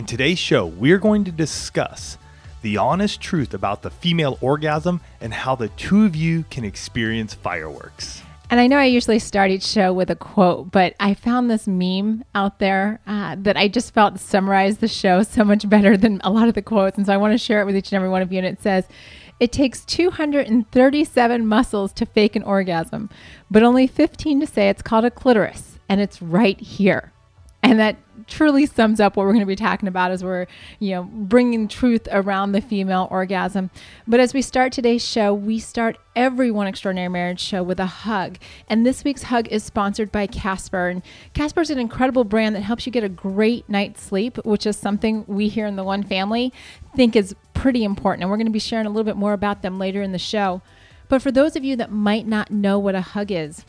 In 0.00 0.06
today's 0.06 0.38
show, 0.38 0.64
we're 0.64 0.96
going 0.96 1.24
to 1.24 1.30
discuss 1.30 2.16
the 2.62 2.78
honest 2.78 3.20
truth 3.20 3.52
about 3.52 3.82
the 3.82 3.90
female 3.90 4.38
orgasm 4.40 5.02
and 5.20 5.34
how 5.34 5.54
the 5.54 5.68
two 5.68 6.06
of 6.06 6.16
you 6.16 6.44
can 6.48 6.64
experience 6.64 7.34
fireworks. 7.34 8.22
And 8.48 8.60
I 8.60 8.66
know 8.66 8.78
I 8.78 8.86
usually 8.86 9.18
start 9.18 9.50
each 9.50 9.62
show 9.62 9.92
with 9.92 10.08
a 10.08 10.16
quote, 10.16 10.70
but 10.70 10.94
I 10.98 11.12
found 11.12 11.50
this 11.50 11.66
meme 11.66 12.24
out 12.34 12.60
there 12.60 12.98
uh, 13.06 13.36
that 13.40 13.58
I 13.58 13.68
just 13.68 13.92
felt 13.92 14.18
summarized 14.18 14.80
the 14.80 14.88
show 14.88 15.22
so 15.36 15.44
much 15.44 15.68
better 15.68 15.98
than 15.98 16.22
a 16.24 16.30
lot 16.30 16.48
of 16.48 16.54
the 16.54 16.62
quotes. 16.62 16.96
And 16.96 17.04
so 17.04 17.12
I 17.12 17.18
want 17.18 17.34
to 17.34 17.38
share 17.38 17.60
it 17.60 17.66
with 17.66 17.76
each 17.76 17.92
and 17.92 17.96
every 17.96 18.08
one 18.08 18.22
of 18.22 18.32
you. 18.32 18.38
And 18.38 18.46
it 18.46 18.62
says, 18.62 18.86
It 19.38 19.52
takes 19.52 19.84
237 19.84 21.46
muscles 21.46 21.92
to 21.92 22.06
fake 22.06 22.36
an 22.36 22.42
orgasm, 22.44 23.10
but 23.50 23.62
only 23.62 23.86
15 23.86 24.40
to 24.40 24.46
say 24.46 24.70
it's 24.70 24.80
called 24.80 25.04
a 25.04 25.10
clitoris, 25.10 25.78
and 25.90 26.00
it's 26.00 26.22
right 26.22 26.58
here. 26.58 27.12
And 27.70 27.78
that 27.78 27.98
truly 28.26 28.66
sums 28.66 28.98
up 28.98 29.16
what 29.16 29.24
we're 29.24 29.32
going 29.32 29.40
to 29.42 29.46
be 29.46 29.54
talking 29.54 29.86
about 29.86 30.10
as 30.10 30.24
we're, 30.24 30.48
you 30.80 30.90
know, 30.90 31.04
bringing 31.04 31.68
truth 31.68 32.08
around 32.10 32.50
the 32.50 32.60
female 32.60 33.06
orgasm. 33.12 33.70
But 34.08 34.18
as 34.18 34.34
we 34.34 34.42
start 34.42 34.72
today's 34.72 35.06
show, 35.06 35.32
we 35.32 35.60
start 35.60 35.96
every 36.16 36.50
One 36.50 36.66
Extraordinary 36.66 37.08
Marriage 37.08 37.38
show 37.38 37.62
with 37.62 37.78
a 37.78 37.86
hug. 37.86 38.38
And 38.68 38.84
this 38.84 39.04
week's 39.04 39.22
hug 39.22 39.46
is 39.52 39.62
sponsored 39.62 40.10
by 40.10 40.26
Casper. 40.26 40.88
And 40.88 41.00
Casper 41.32 41.60
is 41.60 41.70
an 41.70 41.78
incredible 41.78 42.24
brand 42.24 42.56
that 42.56 42.62
helps 42.62 42.86
you 42.86 42.92
get 42.92 43.04
a 43.04 43.08
great 43.08 43.68
night's 43.68 44.02
sleep, 44.02 44.44
which 44.44 44.66
is 44.66 44.76
something 44.76 45.24
we 45.28 45.46
here 45.46 45.66
in 45.66 45.76
the 45.76 45.84
One 45.84 46.02
family 46.02 46.52
think 46.96 47.14
is 47.14 47.36
pretty 47.54 47.84
important. 47.84 48.24
And 48.24 48.30
we're 48.32 48.36
going 48.36 48.46
to 48.46 48.52
be 48.52 48.58
sharing 48.58 48.86
a 48.86 48.90
little 48.90 49.04
bit 49.04 49.16
more 49.16 49.32
about 49.32 49.62
them 49.62 49.78
later 49.78 50.02
in 50.02 50.10
the 50.10 50.18
show. 50.18 50.60
But 51.08 51.22
for 51.22 51.30
those 51.30 51.54
of 51.54 51.62
you 51.62 51.76
that 51.76 51.92
might 51.92 52.26
not 52.26 52.50
know 52.50 52.80
what 52.80 52.96
a 52.96 53.00
hug 53.00 53.30
is, 53.30 53.64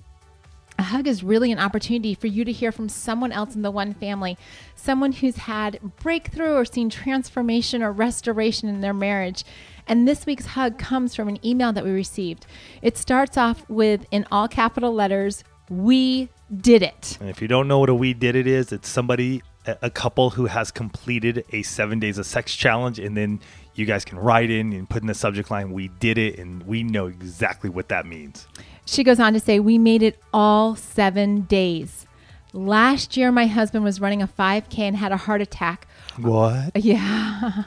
a 0.81 0.85
hug 0.85 1.05
is 1.05 1.23
really 1.23 1.51
an 1.51 1.59
opportunity 1.59 2.15
for 2.15 2.25
you 2.25 2.43
to 2.43 2.51
hear 2.51 2.71
from 2.71 2.89
someone 2.89 3.31
else 3.31 3.53
in 3.53 3.61
the 3.61 3.69
one 3.69 3.93
family, 3.93 4.35
someone 4.75 5.11
who's 5.11 5.37
had 5.37 5.79
breakthrough 5.97 6.55
or 6.55 6.65
seen 6.65 6.89
transformation 6.89 7.83
or 7.83 7.91
restoration 7.91 8.67
in 8.67 8.81
their 8.81 8.93
marriage. 8.93 9.43
And 9.85 10.07
this 10.07 10.25
week's 10.25 10.47
hug 10.47 10.79
comes 10.79 11.13
from 11.13 11.27
an 11.27 11.37
email 11.45 11.71
that 11.73 11.83
we 11.83 11.91
received. 11.91 12.47
It 12.81 12.97
starts 12.97 13.37
off 13.37 13.63
with, 13.69 14.07
in 14.09 14.25
all 14.31 14.47
capital 14.47 14.91
letters, 14.91 15.43
We 15.69 16.29
did 16.59 16.81
it. 16.81 17.19
And 17.21 17.29
if 17.29 17.43
you 17.43 17.47
don't 17.47 17.67
know 17.67 17.77
what 17.77 17.89
a 17.89 17.93
we 17.93 18.15
did 18.15 18.35
it 18.35 18.47
is, 18.47 18.71
it's 18.71 18.89
somebody, 18.89 19.43
a 19.67 19.91
couple 19.91 20.31
who 20.31 20.47
has 20.47 20.71
completed 20.71 21.45
a 21.53 21.61
seven 21.61 21.99
days 21.99 22.17
of 22.17 22.25
sex 22.25 22.55
challenge, 22.55 22.97
and 22.97 23.15
then 23.15 23.39
you 23.75 23.85
guys 23.85 24.03
can 24.03 24.17
write 24.17 24.49
in 24.49 24.73
and 24.73 24.89
put 24.89 25.03
in 25.03 25.07
the 25.07 25.13
subject 25.13 25.51
line, 25.51 25.71
We 25.71 25.89
did 25.89 26.17
it, 26.17 26.39
and 26.39 26.63
we 26.63 26.81
know 26.81 27.05
exactly 27.05 27.69
what 27.69 27.89
that 27.89 28.07
means. 28.07 28.47
She 28.85 29.03
goes 29.03 29.19
on 29.19 29.33
to 29.33 29.39
say, 29.39 29.59
We 29.59 29.77
made 29.77 30.03
it 30.03 30.19
all 30.33 30.75
seven 30.75 31.41
days. 31.41 32.05
Last 32.53 33.15
year, 33.15 33.31
my 33.31 33.45
husband 33.47 33.83
was 33.85 34.01
running 34.01 34.21
a 34.21 34.27
5K 34.27 34.79
and 34.79 34.97
had 34.97 35.11
a 35.11 35.17
heart 35.17 35.41
attack. 35.41 35.87
What? 36.17 36.71
Yeah. 36.83 37.63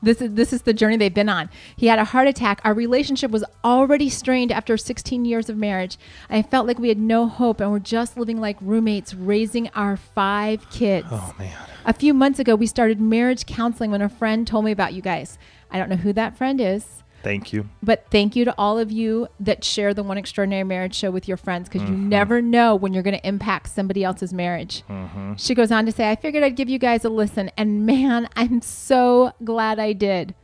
This 0.00 0.22
is 0.22 0.34
this 0.34 0.52
is 0.52 0.62
the 0.62 0.72
journey 0.72 0.96
they've 0.96 1.12
been 1.12 1.28
on. 1.28 1.50
He 1.76 1.88
had 1.88 1.98
a 1.98 2.04
heart 2.04 2.28
attack. 2.28 2.60
Our 2.62 2.72
relationship 2.72 3.32
was 3.32 3.44
already 3.64 4.08
strained 4.08 4.52
after 4.52 4.76
16 4.76 5.24
years 5.24 5.48
of 5.48 5.56
marriage. 5.56 5.98
I 6.30 6.40
felt 6.42 6.68
like 6.68 6.78
we 6.78 6.88
had 6.88 6.98
no 6.98 7.26
hope 7.26 7.60
and 7.60 7.72
we're 7.72 7.80
just 7.80 8.16
living 8.16 8.40
like 8.40 8.56
roommates 8.60 9.12
raising 9.12 9.68
our 9.70 9.96
5 9.96 10.70
kids. 10.70 11.08
Oh, 11.10 11.34
man. 11.36 11.52
A 11.84 11.92
few 11.92 12.14
months 12.14 12.38
ago, 12.38 12.54
we 12.54 12.66
started 12.68 13.00
marriage 13.00 13.44
counseling 13.46 13.90
when 13.90 14.00
a 14.02 14.08
friend 14.08 14.46
told 14.46 14.64
me 14.64 14.70
about 14.70 14.94
you 14.94 15.02
guys. 15.02 15.36
I 15.70 15.78
don't 15.78 15.88
know 15.88 15.96
who 15.96 16.12
that 16.12 16.36
friend 16.36 16.60
is, 16.60 17.02
Thank 17.22 17.52
you. 17.52 17.68
but 17.82 18.06
thank 18.10 18.36
you 18.36 18.44
to 18.44 18.54
all 18.56 18.78
of 18.78 18.92
you 18.92 19.28
that 19.40 19.64
share 19.64 19.92
the 19.92 20.02
One 20.02 20.18
Extraordinary 20.18 20.64
Marriage 20.64 20.94
show 20.94 21.10
with 21.10 21.26
your 21.26 21.36
friends 21.36 21.68
because 21.68 21.88
you 21.88 21.94
mm-hmm. 21.94 22.08
never 22.08 22.40
know 22.40 22.76
when 22.76 22.92
you're 22.92 23.02
going 23.02 23.18
to 23.18 23.26
impact 23.26 23.68
somebody 23.70 24.04
else's 24.04 24.32
marriage. 24.32 24.82
Mm-hmm. 24.88 25.34
She 25.34 25.54
goes 25.54 25.72
on 25.72 25.86
to 25.86 25.92
say, 25.92 26.10
I 26.10 26.16
figured 26.16 26.44
I'd 26.44 26.56
give 26.56 26.68
you 26.68 26.78
guys 26.78 27.04
a 27.04 27.08
listen, 27.08 27.50
and 27.56 27.84
man, 27.84 28.28
I'm 28.36 28.62
so 28.62 29.32
glad 29.44 29.78
I 29.78 29.92
did. 29.92 30.34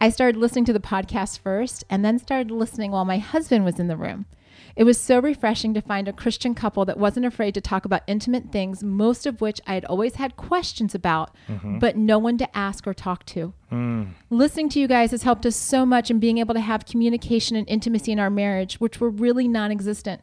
I 0.00 0.10
started 0.10 0.38
listening 0.38 0.66
to 0.66 0.72
the 0.72 0.80
podcast 0.80 1.38
first 1.38 1.84
and 1.88 2.04
then 2.04 2.18
started 2.18 2.50
listening 2.50 2.90
while 2.90 3.06
my 3.06 3.18
husband 3.18 3.64
was 3.64 3.78
in 3.78 3.88
the 3.88 3.96
room. 3.96 4.26
It 4.76 4.84
was 4.84 5.00
so 5.00 5.20
refreshing 5.20 5.72
to 5.72 5.80
find 5.80 6.06
a 6.06 6.12
Christian 6.12 6.54
couple 6.54 6.84
that 6.84 6.98
wasn't 6.98 7.24
afraid 7.24 7.54
to 7.54 7.62
talk 7.62 7.86
about 7.86 8.02
intimate 8.06 8.52
things, 8.52 8.84
most 8.84 9.24
of 9.24 9.40
which 9.40 9.58
I 9.66 9.72
had 9.72 9.86
always 9.86 10.16
had 10.16 10.36
questions 10.36 10.94
about, 10.94 11.34
mm-hmm. 11.48 11.78
but 11.78 11.96
no 11.96 12.18
one 12.18 12.36
to 12.36 12.56
ask 12.56 12.86
or 12.86 12.92
talk 12.92 13.24
to. 13.26 13.54
Mm. 13.72 14.10
Listening 14.28 14.68
to 14.68 14.78
you 14.78 14.86
guys 14.86 15.12
has 15.12 15.22
helped 15.22 15.46
us 15.46 15.56
so 15.56 15.86
much 15.86 16.10
in 16.10 16.18
being 16.18 16.36
able 16.36 16.52
to 16.52 16.60
have 16.60 16.84
communication 16.84 17.56
and 17.56 17.66
intimacy 17.70 18.12
in 18.12 18.20
our 18.20 18.28
marriage, 18.28 18.74
which 18.74 19.00
were 19.00 19.08
really 19.08 19.48
non 19.48 19.72
existent. 19.72 20.20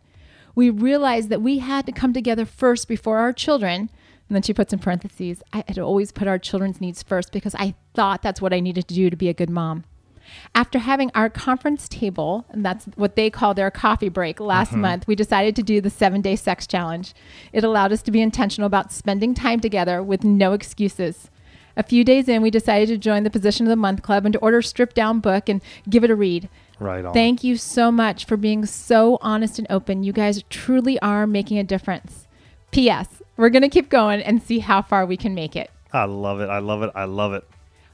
We 0.54 0.70
realized 0.70 1.30
that 1.30 1.42
we 1.42 1.58
had 1.58 1.88
to 1.88 1.92
come 1.92 2.14
together 2.14 2.46
first 2.46 2.88
before 2.88 3.18
our 3.18 3.34
children. 3.34 3.90
And 4.30 4.36
then 4.36 4.44
she 4.44 4.54
puts 4.54 4.72
in 4.72 4.80
parentheses, 4.80 5.44
I 5.52 5.64
had 5.68 5.78
always 5.80 6.12
put 6.12 6.28
our 6.28 6.40
children's 6.40 6.80
needs 6.80 7.04
first 7.04 7.32
because 7.32 7.56
I 7.56 7.74
thought 7.94 8.22
that's 8.22 8.42
what 8.42 8.54
I 8.54 8.62
needed 8.62 8.88
to 8.88 8.94
do 8.94 9.10
to 9.10 9.18
be 9.18 9.30
a 9.30 9.34
good 9.34 9.50
mom. 9.50 9.84
After 10.56 10.80
having 10.80 11.12
our 11.16 11.30
conference 11.30 11.88
table, 11.88 12.46
and 12.50 12.66
that's 12.66 12.86
what 12.96 13.16
they 13.16 13.30
call 13.30 13.54
their 13.54 13.72
coffee 13.72 14.10
break 14.10 14.40
last 14.40 14.72
mm-hmm. 14.72 14.82
month, 14.82 15.08
we 15.08 15.16
decided 15.16 15.56
to 15.56 15.64
do 15.64 15.82
the 15.82 15.90
seven 15.90 16.22
day 16.22 16.36
sex 16.36 16.68
challenge. 16.68 17.14
It 17.52 17.64
allowed 17.64 17.92
us 17.92 18.02
to 18.04 18.12
be 18.12 18.22
intentional 18.22 18.68
about 18.68 18.92
spending 18.92 19.34
time 19.34 19.60
together 19.60 20.02
with 20.02 20.24
no 20.24 20.54
excuses. 20.54 21.30
A 21.76 21.84
few 21.84 22.04
days 22.04 22.28
in, 22.28 22.44
we 22.44 22.52
decided 22.52 22.88
to 22.90 22.98
join 22.98 23.24
the 23.24 23.32
Position 23.32 23.66
of 23.66 23.70
the 23.70 23.76
Month 23.76 24.04
Club 24.04 24.26
and 24.26 24.34
to 24.34 24.40
order 24.40 24.60
a 24.60 24.64
stripped 24.64 24.96
down 24.96 25.20
book 25.20 25.50
and 25.50 25.62
give 25.90 26.04
it 26.04 26.12
a 26.12 26.16
read. 26.16 26.48
Right 26.80 27.04
on. 27.04 27.14
Thank 27.14 27.44
you 27.44 27.58
so 27.58 27.92
much 27.92 28.26
for 28.26 28.38
being 28.38 28.66
so 28.66 29.18
honest 29.22 29.58
and 29.58 29.68
open. 29.72 30.04
You 30.04 30.14
guys 30.14 30.44
truly 30.50 31.00
are 31.00 31.26
making 31.26 31.58
a 31.58 31.64
difference. 31.64 32.28
P.S. 32.72 33.24
We're 33.38 33.50
going 33.50 33.64
to 33.64 33.70
keep 33.70 33.90
going 33.90 34.22
and 34.22 34.44
see 34.44 34.60
how 34.60 34.84
far 34.84 35.06
we 35.06 35.18
can 35.18 35.34
make 35.34 35.56
it. 35.56 35.72
I 35.92 36.06
love 36.06 36.42
it. 36.42 36.50
I 36.50 36.60
love 36.60 36.84
it. 36.84 36.92
I 36.94 37.06
love 37.06 37.34
it. 37.34 37.48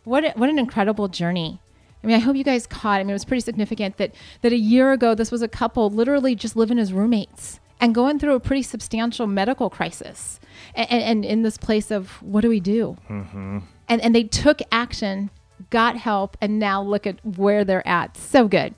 What 0.03 0.25
a, 0.25 0.31
what 0.31 0.49
an 0.49 0.59
incredible 0.59 1.07
journey. 1.07 1.61
I 2.03 2.07
mean, 2.07 2.15
I 2.15 2.19
hope 2.19 2.35
you 2.35 2.43
guys 2.43 2.65
caught. 2.65 2.99
I 2.99 3.03
mean, 3.03 3.11
it 3.11 3.13
was 3.13 3.25
pretty 3.25 3.41
significant 3.41 3.97
that 3.97 4.15
that 4.41 4.53
a 4.53 4.57
year 4.57 4.91
ago 4.91 5.15
this 5.15 5.31
was 5.31 5.41
a 5.41 5.47
couple 5.47 5.89
literally 5.89 6.35
just 6.35 6.55
living 6.55 6.79
as 6.79 6.93
roommates 6.93 7.59
and 7.81 7.95
going 7.95 8.19
through 8.19 8.35
a 8.35 8.39
pretty 8.39 8.61
substantial 8.63 9.25
medical 9.27 9.69
crisis, 9.69 10.39
and, 10.75 10.89
and, 10.91 11.03
and 11.03 11.25
in 11.25 11.43
this 11.43 11.57
place 11.57 11.91
of 11.91 12.21
what 12.21 12.41
do 12.41 12.49
we 12.49 12.59
do? 12.59 12.97
Mm-hmm. 13.09 13.59
And 13.87 14.01
and 14.01 14.15
they 14.15 14.23
took 14.23 14.61
action, 14.71 15.29
got 15.69 15.97
help, 15.97 16.37
and 16.41 16.59
now 16.59 16.81
look 16.81 17.05
at 17.07 17.23
where 17.25 17.63
they're 17.65 17.87
at. 17.87 18.15
So 18.17 18.47
good, 18.47 18.75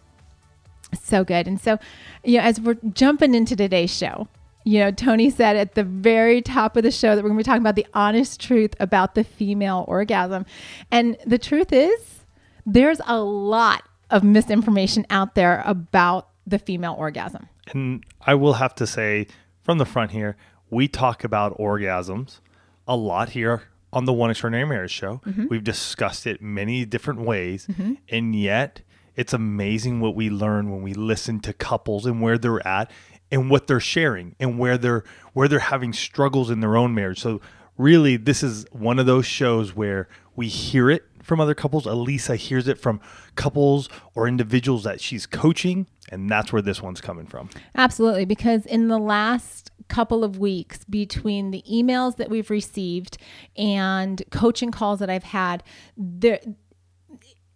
so 0.99 1.23
good. 1.23 1.47
And 1.47 1.59
so, 1.59 1.77
you 2.23 2.37
know, 2.37 2.43
as 2.43 2.59
we're 2.59 2.77
jumping 2.93 3.35
into 3.35 3.55
today's 3.55 3.95
show, 3.95 4.27
you 4.63 4.79
know, 4.79 4.91
Tony 4.91 5.29
said 5.29 5.55
at 5.55 5.73
the 5.75 5.83
very 5.83 6.41
top 6.41 6.77
of 6.77 6.83
the 6.83 6.91
show 6.91 7.15
that 7.15 7.23
we're 7.23 7.29
going 7.29 7.39
to 7.39 7.43
be 7.43 7.47
talking 7.49 7.63
about 7.63 7.75
the 7.75 7.87
honest 7.93 8.39
truth 8.39 8.75
about 8.79 9.15
the 9.15 9.23
female 9.23 9.85
orgasm. 9.87 10.45
And 10.91 11.17
the 11.25 11.39
truth 11.39 11.73
is, 11.73 12.20
there's 12.65 13.01
a 13.05 13.19
lot 13.19 13.83
of 14.09 14.23
misinformation 14.23 15.05
out 15.09 15.35
there 15.35 15.63
about 15.65 16.29
the 16.45 16.59
female 16.59 16.95
orgasm. 16.97 17.47
And 17.73 18.03
I 18.21 18.35
will 18.35 18.53
have 18.53 18.75
to 18.75 18.87
say 18.87 19.27
from 19.63 19.77
the 19.77 19.85
front 19.85 20.11
here, 20.11 20.35
we 20.69 20.87
talk 20.87 21.23
about 21.23 21.57
orgasms 21.57 22.39
a 22.87 22.95
lot 22.95 23.29
here 23.29 23.63
on 23.93 24.05
the 24.05 24.13
One 24.13 24.29
Extraordinary 24.29 24.67
Marriage 24.67 24.91
Show. 24.91 25.21
Mm-hmm. 25.25 25.47
We've 25.49 25.63
discussed 25.63 26.25
it 26.25 26.41
many 26.41 26.85
different 26.85 27.21
ways, 27.21 27.67
mm-hmm. 27.67 27.93
and 28.09 28.35
yet 28.35 28.81
it's 29.15 29.33
amazing 29.33 29.99
what 29.99 30.15
we 30.15 30.29
learn 30.29 30.71
when 30.71 30.81
we 30.81 30.93
listen 30.93 31.39
to 31.41 31.53
couples 31.53 32.05
and 32.05 32.21
where 32.21 32.37
they're 32.37 32.65
at 32.65 32.89
and 33.29 33.49
what 33.49 33.67
they're 33.67 33.79
sharing 33.79 34.35
and 34.39 34.57
where 34.57 34.77
they're 34.77 35.03
where 35.33 35.47
they're 35.47 35.59
having 35.59 35.93
struggles 35.93 36.49
in 36.49 36.59
their 36.61 36.77
own 36.77 36.93
marriage. 36.93 37.19
So 37.19 37.41
really 37.77 38.17
this 38.17 38.43
is 38.43 38.65
one 38.71 38.99
of 38.99 39.05
those 39.05 39.25
shows 39.25 39.75
where 39.75 40.07
we 40.35 40.47
hear 40.47 40.89
it 40.89 41.03
from 41.23 41.39
other 41.39 41.53
couples. 41.53 41.85
Alisa 41.85 42.35
hears 42.35 42.67
it 42.67 42.77
from 42.77 42.99
couples 43.35 43.89
or 44.15 44.27
individuals 44.27 44.83
that 44.83 45.01
she's 45.01 45.25
coaching, 45.25 45.87
and 46.09 46.29
that's 46.29 46.51
where 46.51 46.61
this 46.61 46.81
one's 46.81 47.01
coming 47.01 47.25
from. 47.25 47.49
Absolutely, 47.75 48.25
because 48.25 48.65
in 48.65 48.87
the 48.87 48.97
last 48.97 49.71
couple 49.87 50.23
of 50.23 50.39
weeks, 50.39 50.83
between 50.85 51.51
the 51.51 51.63
emails 51.69 52.17
that 52.17 52.29
we've 52.29 52.49
received 52.49 53.17
and 53.57 54.23
coaching 54.31 54.71
calls 54.71 54.99
that 54.99 55.09
I've 55.09 55.23
had, 55.23 55.63
there 55.97 56.39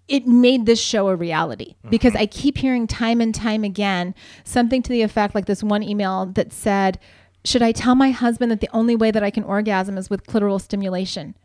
it 0.07 0.27
made 0.27 0.65
this 0.65 0.79
show 0.79 1.07
a 1.07 1.15
reality 1.15 1.71
mm-hmm. 1.71 1.89
because 1.89 2.15
I 2.15 2.27
keep 2.27 2.57
hearing 2.57 2.87
time 2.87 3.21
and 3.21 3.33
time 3.33 3.63
again 3.63 4.13
something 4.43 4.83
to 4.83 4.91
the 4.91 5.01
effect 5.01 5.33
like 5.33 5.45
this 5.45 5.63
one 5.63 5.81
email 5.81 6.27
that 6.27 6.53
said, 6.53 6.99
Should 7.43 7.63
I 7.63 7.71
tell 7.71 7.95
my 7.95 8.11
husband 8.11 8.51
that 8.51 8.61
the 8.61 8.69
only 8.71 8.95
way 8.95 9.11
that 9.11 9.23
I 9.23 9.31
can 9.31 9.43
orgasm 9.43 9.97
is 9.97 10.09
with 10.09 10.27
clitoral 10.27 10.61
stimulation? 10.61 11.35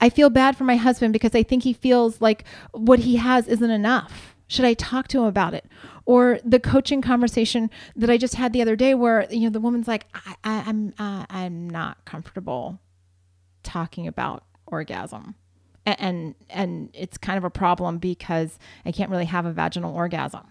I 0.00 0.10
feel 0.10 0.30
bad 0.30 0.56
for 0.56 0.64
my 0.64 0.76
husband 0.76 1.12
because 1.12 1.34
I 1.34 1.42
think 1.42 1.62
he 1.62 1.72
feels 1.72 2.20
like 2.20 2.44
what 2.72 3.00
he 3.00 3.16
has 3.16 3.48
isn't 3.48 3.70
enough. 3.70 4.34
Should 4.46 4.64
I 4.64 4.74
talk 4.74 5.08
to 5.08 5.20
him 5.20 5.24
about 5.24 5.54
it? 5.54 5.64
Or 6.04 6.38
the 6.44 6.60
coaching 6.60 7.00
conversation 7.00 7.70
that 7.96 8.10
I 8.10 8.18
just 8.18 8.34
had 8.34 8.52
the 8.52 8.60
other 8.60 8.76
day, 8.76 8.94
where 8.94 9.26
you 9.30 9.40
know 9.40 9.50
the 9.50 9.60
woman's 9.60 9.88
like, 9.88 10.06
I, 10.14 10.34
I, 10.44 10.64
"I'm 10.66 10.92
uh, 10.98 11.24
I'm 11.30 11.70
not 11.70 12.04
comfortable 12.04 12.78
talking 13.62 14.06
about 14.06 14.44
orgasm," 14.66 15.34
and, 15.86 15.96
and 15.98 16.34
and 16.50 16.90
it's 16.92 17.16
kind 17.16 17.38
of 17.38 17.44
a 17.44 17.50
problem 17.50 17.96
because 17.96 18.58
I 18.84 18.92
can't 18.92 19.10
really 19.10 19.24
have 19.24 19.46
a 19.46 19.52
vaginal 19.52 19.94
orgasm 19.94 20.42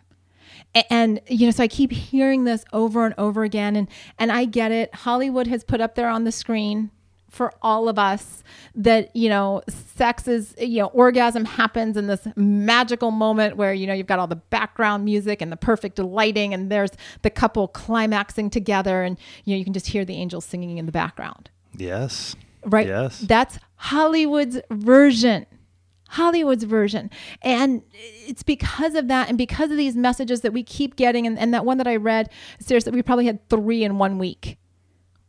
and 0.89 1.19
you 1.27 1.45
know 1.45 1.51
so 1.51 1.63
i 1.63 1.67
keep 1.67 1.91
hearing 1.91 2.43
this 2.43 2.63
over 2.73 3.05
and 3.05 3.15
over 3.17 3.43
again 3.43 3.75
and 3.75 3.87
and 4.19 4.31
i 4.31 4.45
get 4.45 4.71
it 4.71 4.93
hollywood 4.93 5.47
has 5.47 5.63
put 5.63 5.81
up 5.81 5.95
there 5.95 6.09
on 6.09 6.23
the 6.23 6.31
screen 6.31 6.91
for 7.33 7.51
all 7.63 7.89
of 7.89 7.97
us 7.97 8.43
that 8.75 9.13
you 9.15 9.27
know 9.27 9.63
sex 9.67 10.27
is 10.27 10.53
you 10.59 10.77
know 10.77 10.85
orgasm 10.87 11.45
happens 11.45 11.97
in 11.97 12.05
this 12.05 12.27
magical 12.35 13.09
moment 13.09 13.57
where 13.57 13.73
you 13.73 13.87
know 13.87 13.93
you've 13.93 14.07
got 14.07 14.19
all 14.19 14.27
the 14.27 14.35
background 14.35 15.03
music 15.03 15.41
and 15.41 15.51
the 15.51 15.57
perfect 15.57 15.97
lighting 15.97 16.53
and 16.53 16.71
there's 16.71 16.91
the 17.23 17.31
couple 17.31 17.67
climaxing 17.67 18.51
together 18.51 19.01
and 19.01 19.17
you 19.45 19.55
know 19.55 19.57
you 19.57 19.63
can 19.63 19.73
just 19.73 19.87
hear 19.87 20.05
the 20.05 20.13
angels 20.13 20.45
singing 20.45 20.77
in 20.77 20.85
the 20.85 20.91
background. 20.91 21.49
Yes. 21.75 22.35
Right? 22.65 22.85
Yes. 22.85 23.19
That's 23.19 23.57
hollywood's 23.75 24.59
version. 24.69 25.47
Hollywood's 26.09 26.65
version. 26.65 27.09
And 27.41 27.81
it's 27.93 28.43
because 28.43 28.93
of 28.93 29.07
that 29.07 29.29
and 29.29 29.37
because 29.39 29.71
of 29.71 29.77
these 29.77 29.95
messages 29.95 30.41
that 30.41 30.53
we 30.53 30.61
keep 30.61 30.95
getting. 30.95 31.25
And, 31.25 31.39
and 31.39 31.51
that 31.55 31.65
one 31.65 31.79
that 31.79 31.87
I 31.87 31.95
read, 31.95 32.29
seriously, 32.59 32.91
we 32.91 33.01
probably 33.01 33.25
had 33.25 33.49
three 33.49 33.83
in 33.83 33.97
one 33.97 34.19
week 34.19 34.59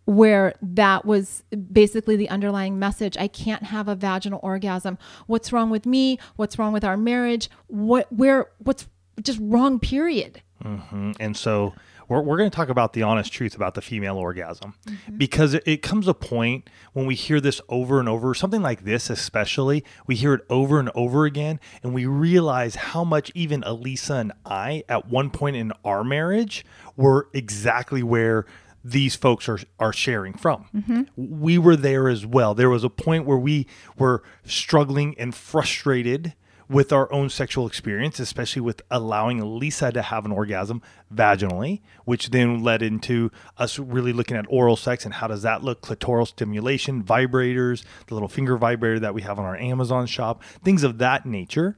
where 0.06 0.55
that 0.61 1.05
was 1.05 1.45
basically 1.73 2.17
the 2.17 2.29
underlying 2.29 2.79
message. 2.79 3.17
I 3.17 3.29
can't 3.29 3.65
have 3.65 3.89
a 3.89 3.95
vaginal 3.95 4.41
orgasm. 4.43 4.99
What's 5.27 5.53
wrong 5.53 5.71
with 5.71 5.87
me? 5.87 6.19
What's 6.37 6.59
wrong 6.59 6.73
with 6.73 6.85
our 6.85 6.97
marriage? 6.97 7.49
What, 7.69 8.12
where, 8.12 8.51
what's 8.59 8.87
just 9.23 9.39
wrong, 9.41 9.79
period. 9.79 10.43
Mm-hmm. 10.62 11.12
And 11.21 11.37
so 11.37 11.75
we're, 12.09 12.21
we're 12.21 12.37
going 12.37 12.51
to 12.51 12.55
talk 12.55 12.69
about 12.69 12.93
the 12.93 13.03
honest 13.03 13.33
truth 13.33 13.55
about 13.55 13.75
the 13.75 13.83
female 13.83 14.17
orgasm 14.17 14.75
mm-hmm. 14.87 15.17
because 15.17 15.55
it, 15.55 15.62
it, 15.67 15.83
comes 15.83 16.09
a 16.09 16.15
point 16.15 16.69
when 16.93 17.06
we 17.06 17.15
hear 17.15 17.41
this 17.41 17.61
over 17.69 18.01
and 18.01 18.09
over, 18.09 18.35
something 18.35 18.62
like 18.62 18.85
this 18.85 19.11
especially, 19.11 19.85
we 20.06 20.15
hear 20.15 20.35
it 20.35 20.45
over 20.49 20.79
and 20.79 20.91
over 20.95 21.25
again, 21.25 21.61
and 21.83 21.95
we 21.95 22.06
realize 22.06 22.75
how 22.75 23.05
much 23.05 23.31
even 23.35 23.62
Alisa 23.62 24.21
and 24.21 24.33
I, 24.45 24.85
at 24.89 25.09
one 25.09 25.31
point 25.31 25.56
in 25.56 25.73
our 25.85 26.05
marriage, 26.05 26.65
were 26.97 27.29
exactly 27.33 28.03
where 28.03 28.47
these 28.84 29.16
folks 29.16 29.48
are 29.48 29.58
are 29.81 29.92
sharing 29.92 30.34
from. 30.34 30.66
Mm-hmm. 30.75 31.02
We 31.16 31.58
were 31.58 31.76
there 31.76 32.08
as 32.08 32.26
well. 32.26 32.54
There 32.54 32.70
was 32.70 32.84
a 32.84 32.90
point 32.90 33.25
where 33.25 33.38
we 33.38 33.66
were 33.98 34.22
struggling 34.44 35.19
and 35.19 35.34
frustrated 35.34 36.34
with 36.69 36.92
our 36.92 37.12
own 37.12 37.28
sexual 37.28 37.66
experience, 37.66 38.19
especially 38.19 38.62
with 38.62 38.82
allowing 38.90 39.58
Lisa 39.58 39.92
to 39.92 40.02
have 40.02 40.25
an 40.25 40.32
orgasm 40.32 40.82
vaginally, 41.14 41.82
which 42.04 42.31
then 42.31 42.62
led 42.62 42.82
into 42.82 43.31
us 43.58 43.78
really 43.78 44.12
looking 44.12 44.36
at 44.36 44.46
oral 44.48 44.76
sex 44.76 45.04
and 45.04 45.14
how 45.14 45.26
does 45.26 45.42
that 45.42 45.62
look, 45.62 45.82
clitoral 45.82 46.26
stimulation, 46.26 47.02
vibrators, 47.02 47.84
the 48.06 48.14
little 48.14 48.28
finger 48.28 48.56
vibrator 48.56 48.98
that 48.98 49.14
we 49.14 49.22
have 49.22 49.38
on 49.38 49.44
our 49.44 49.56
Amazon 49.56 50.06
shop, 50.06 50.42
things 50.62 50.82
of 50.82 50.98
that 50.98 51.26
nature. 51.26 51.76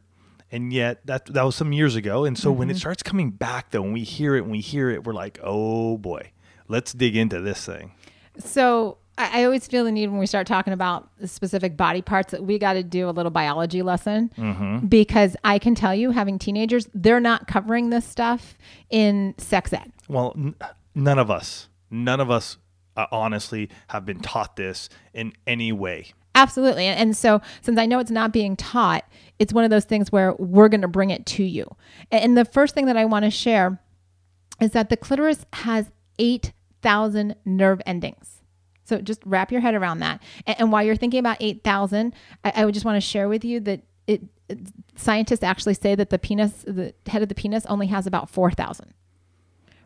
And 0.52 0.72
yet 0.72 1.04
that 1.06 1.26
that 1.26 1.42
was 1.42 1.56
some 1.56 1.72
years 1.72 1.96
ago. 1.96 2.24
And 2.24 2.38
so 2.38 2.50
mm-hmm. 2.50 2.58
when 2.60 2.70
it 2.70 2.74
mm-hmm. 2.74 2.78
starts 2.78 3.02
coming 3.02 3.30
back 3.32 3.72
though, 3.72 3.82
when 3.82 3.92
we 3.92 4.04
hear 4.04 4.36
it, 4.36 4.42
when 4.42 4.52
we 4.52 4.60
hear 4.60 4.88
it, 4.90 5.02
we're 5.02 5.12
like, 5.12 5.40
oh 5.42 5.98
boy, 5.98 6.30
let's 6.68 6.92
dig 6.92 7.16
into 7.16 7.40
this 7.40 7.64
thing. 7.64 7.92
So 8.38 8.98
I, 9.18 9.40
I 9.40 9.44
always 9.44 9.66
feel 9.66 9.84
the 9.84 9.92
need 9.92 10.08
when 10.08 10.18
we 10.18 10.26
start 10.26 10.46
talking 10.46 10.72
about 10.72 11.08
specific 11.24 11.76
body 11.76 12.02
parts 12.02 12.32
that 12.32 12.44
we 12.44 12.58
got 12.58 12.74
to 12.74 12.82
do 12.82 13.08
a 13.08 13.12
little 13.12 13.30
biology 13.30 13.82
lesson 13.82 14.30
mm-hmm. 14.36 14.86
because 14.86 15.36
I 15.44 15.58
can 15.58 15.74
tell 15.74 15.94
you, 15.94 16.10
having 16.10 16.38
teenagers, 16.38 16.88
they're 16.94 17.20
not 17.20 17.46
covering 17.46 17.90
this 17.90 18.04
stuff 18.04 18.56
in 18.90 19.34
sex 19.38 19.72
ed. 19.72 19.92
Well, 20.08 20.34
n- 20.36 20.54
none 20.94 21.18
of 21.18 21.30
us, 21.30 21.68
none 21.90 22.20
of 22.20 22.30
us 22.30 22.58
uh, 22.96 23.06
honestly 23.10 23.70
have 23.88 24.04
been 24.04 24.20
taught 24.20 24.56
this 24.56 24.88
in 25.12 25.32
any 25.46 25.72
way. 25.72 26.12
Absolutely. 26.34 26.84
And, 26.84 27.00
and, 27.00 27.16
so, 27.16 27.40
since 27.62 27.78
I 27.78 27.86
know 27.86 27.98
it's 27.98 28.10
not 28.10 28.30
being 28.30 28.56
taught, 28.56 29.04
it's 29.38 29.54
one 29.54 29.64
of 29.64 29.70
those 29.70 29.86
things 29.86 30.12
where 30.12 30.34
we're 30.34 30.68
going 30.68 30.82
to 30.82 30.88
bring 30.88 31.08
it 31.08 31.24
to 31.26 31.42
you. 31.42 31.74
And 32.10 32.36
the 32.36 32.44
first 32.44 32.74
thing 32.74 32.86
that 32.86 32.96
I 32.96 33.06
want 33.06 33.24
to 33.24 33.30
share 33.30 33.80
is 34.60 34.72
that 34.72 34.90
the 34.90 34.96
clitoris 34.96 35.46
has 35.54 35.90
8,000 36.18 37.36
nerve 37.44 37.80
endings. 37.86 38.42
So 38.84 39.00
just 39.00 39.20
wrap 39.24 39.50
your 39.50 39.60
head 39.60 39.74
around 39.74 39.98
that. 40.00 40.22
And, 40.46 40.60
and 40.60 40.72
while 40.72 40.82
you're 40.82 40.96
thinking 40.96 41.20
about 41.20 41.38
8,000, 41.40 42.14
I, 42.44 42.52
I 42.56 42.64
would 42.64 42.74
just 42.74 42.86
want 42.86 42.96
to 42.96 43.00
share 43.00 43.28
with 43.28 43.44
you 43.44 43.60
that 43.60 43.82
it, 44.06 44.22
it, 44.48 44.58
scientists 44.94 45.42
actually 45.42 45.74
say 45.74 45.94
that 45.94 46.10
the 46.10 46.18
penis, 46.18 46.64
the 46.66 46.94
head 47.06 47.22
of 47.22 47.28
the 47.28 47.34
penis 47.34 47.66
only 47.66 47.88
has 47.88 48.06
about 48.06 48.30
4,000. 48.30 48.94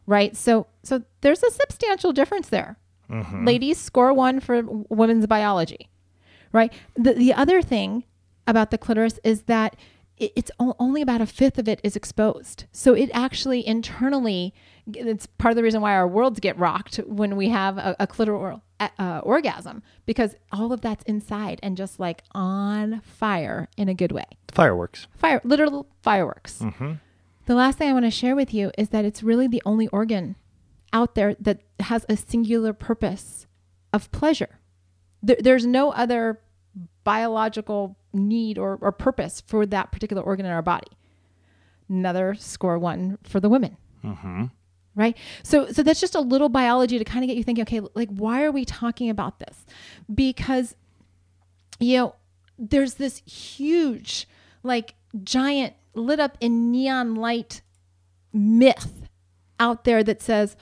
Right? 0.07 0.37
So 0.37 0.67
so 0.83 1.03
there's 1.21 1.43
a 1.43 1.51
substantial 1.51 2.13
difference 2.13 2.49
there. 2.49 2.79
Mm-hmm. 3.09 3.47
Ladies 3.47 3.79
score 3.79 4.13
1 4.13 4.41
for 4.41 4.63
women's 4.65 5.27
biology. 5.27 5.89
Right? 6.53 6.73
The 6.97 7.15
the 7.15 7.33
other 7.33 7.63
thing 7.63 8.05
about 8.47 8.71
the 8.71 8.79
clitoris 8.79 9.21
is 9.23 9.43
that 9.43 9.77
it's 10.21 10.51
only 10.59 11.01
about 11.01 11.23
a 11.23 11.27
fifth 11.27 11.59
of 11.59 11.67
it 11.67 11.81
is 11.83 11.97
exposed. 11.97 12.65
So 12.73 12.93
it 12.93 13.09
actually 13.15 13.67
internally, 13.67 14.53
it's 14.97 15.27
part 15.27 15.53
of 15.53 15.57
the 15.57 15.63
reason 15.63 15.81
why 15.81 15.95
our 15.95 16.09
worlds 16.09 16.41
get 16.41 16.59
rocked 16.59 16.97
when 17.07 17.37
we 17.37 17.49
have 17.49 17.79
a, 17.79 17.97
a 18.01 18.07
clitoral 18.07 18.63
uh, 18.99 19.21
orgasm 19.23 19.83
because 20.07 20.35
all 20.53 20.73
of 20.73 20.81
that's 20.81 21.05
inside 21.05 21.61
and 21.63 21.77
just 21.77 22.01
like 22.01 22.23
on 22.33 23.01
fire 23.01 23.69
in 23.77 23.89
a 23.89 23.95
good 23.95 24.13
way. 24.13 24.25
Fireworks. 24.51 25.07
Fire, 25.15 25.41
literal 25.45 25.87
fireworks. 26.03 26.59
Mm-hmm. 26.59 26.93
The 27.47 27.55
last 27.55 27.79
thing 27.79 27.91
I 27.91 27.93
want 27.93 28.07
to 28.07 28.11
share 28.11 28.37
with 28.37 28.55
you 28.55 28.71
is 28.79 28.91
that 28.91 29.05
it's 29.05 29.23
really 29.23 29.49
the 29.49 29.63
only 29.65 29.89
organ 29.89 30.37
out 30.93 31.15
there 31.15 31.35
that 31.41 31.61
has 31.81 32.07
a 32.09 32.17
singular 32.17 32.73
purpose 32.73 33.47
of 33.93 34.11
pleasure. 34.13 34.61
There, 35.23 35.37
there's 35.39 35.67
no 35.67 35.91
other 35.91 36.41
biological 37.05 37.97
need 38.13 38.59
or, 38.59 38.79
or 38.81 38.93
purpose 38.93 39.43
for 39.47 39.67
that 39.67 39.93
particular 39.93 40.23
organ 40.23 40.47
in 40.47 40.53
our 40.53 40.63
body. 40.63 40.89
Another 41.89 42.35
score 42.35 42.79
one 42.79 43.19
for 43.23 43.41
the 43.41 43.49
women. 43.49 43.77
Mm-hmm. 44.05 44.45
Right. 44.95 45.17
So, 45.43 45.69
so 45.69 45.83
that's 45.83 46.01
just 46.01 46.15
a 46.15 46.21
little 46.21 46.49
biology 46.49 46.99
to 46.99 47.05
kind 47.05 47.25
of 47.25 47.29
get 47.29 47.37
you 47.37 47.45
thinking, 47.45 47.63
okay, 47.63 47.81
like, 47.95 48.09
why 48.11 48.45
are 48.45 48.51
we 48.51 48.65
talking 48.65 49.09
about 49.09 49.39
this? 49.39 49.65
Because, 50.13 50.75
you 51.79 51.97
know, 51.97 52.15
there's 52.59 52.95
this 52.95 53.19
huge, 53.19 54.29
like, 54.63 54.95
giant 55.23 55.75
lit 55.95 56.19
up 56.19 56.37
in 56.41 56.73
neon 56.73 57.15
light 57.15 57.63
myth 58.33 59.09
out 59.59 59.85
there 59.85 60.03
that 60.03 60.21
says 60.21 60.57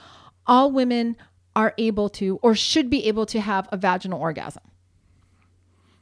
all 0.47 0.71
women 0.71 1.17
are 1.57 1.75
able 1.79 2.09
to 2.09 2.39
or 2.43 2.55
should 2.55 2.89
be 2.91 3.07
able 3.07 3.27
to 3.27 3.41
have 3.41 3.69
a 3.73 3.77
vaginal 3.77 4.21
orgasm 4.21 4.63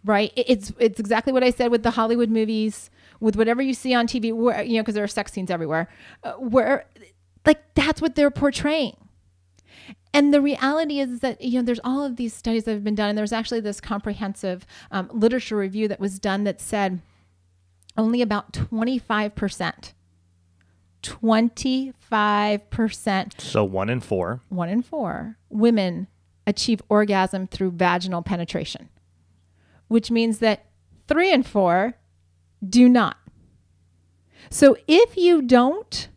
right? 0.06 0.33
It's 0.37 0.73
it's 0.78 0.99
exactly 0.99 1.33
what 1.33 1.45
I 1.45 1.50
said 1.50 1.71
with 1.71 1.83
the 1.83 1.90
Hollywood 1.90 2.30
movies, 2.30 2.90
with 3.21 3.37
whatever 3.37 3.61
you 3.61 3.75
see 3.75 3.92
on 3.92 4.06
TV, 4.06 4.33
where 4.33 4.62
you 4.62 4.76
know, 4.76 4.83
because 4.83 4.95
there 4.95 5.04
are 5.04 5.09
sex 5.09 5.33
scenes 5.33 5.50
everywhere, 5.50 5.88
uh, 6.23 6.33
where 6.35 6.87
like 7.46 7.74
that's 7.74 8.02
what 8.02 8.14
they're 8.14 8.30
portraying. 8.30 8.96
And 10.12 10.34
the 10.34 10.40
reality 10.40 11.00
is 11.00 11.20
that 11.20 11.40
you 11.40 11.58
know 11.58 11.64
there's 11.64 11.80
all 11.84 12.02
of 12.02 12.16
these 12.16 12.34
studies 12.34 12.64
that 12.64 12.72
have 12.72 12.84
been 12.84 12.94
done, 12.94 13.10
and 13.10 13.18
there's 13.18 13.32
actually 13.32 13.60
this 13.60 13.80
comprehensive 13.80 14.66
um, 14.90 15.08
literature 15.12 15.56
review 15.56 15.88
that 15.88 16.00
was 16.00 16.18
done 16.18 16.44
that 16.44 16.60
said 16.60 17.00
only 17.96 18.20
about 18.20 18.52
25 18.52 19.34
percent 19.34 19.94
25%. 21.02 23.40
So 23.40 23.62
one 23.62 23.88
in 23.88 24.00
four. 24.00 24.40
One 24.48 24.68
in 24.68 24.82
four 24.82 25.38
women 25.50 26.08
achieve 26.48 26.82
orgasm 26.88 27.46
through 27.46 27.72
vaginal 27.72 28.22
penetration 28.22 28.88
which 29.88 30.10
means 30.10 30.38
that 30.38 30.66
three 31.06 31.32
and 31.32 31.46
four 31.46 31.94
do 32.66 32.88
not. 32.88 33.16
So 34.50 34.76
if 34.86 35.16
you 35.16 35.42
don't, 35.42 36.08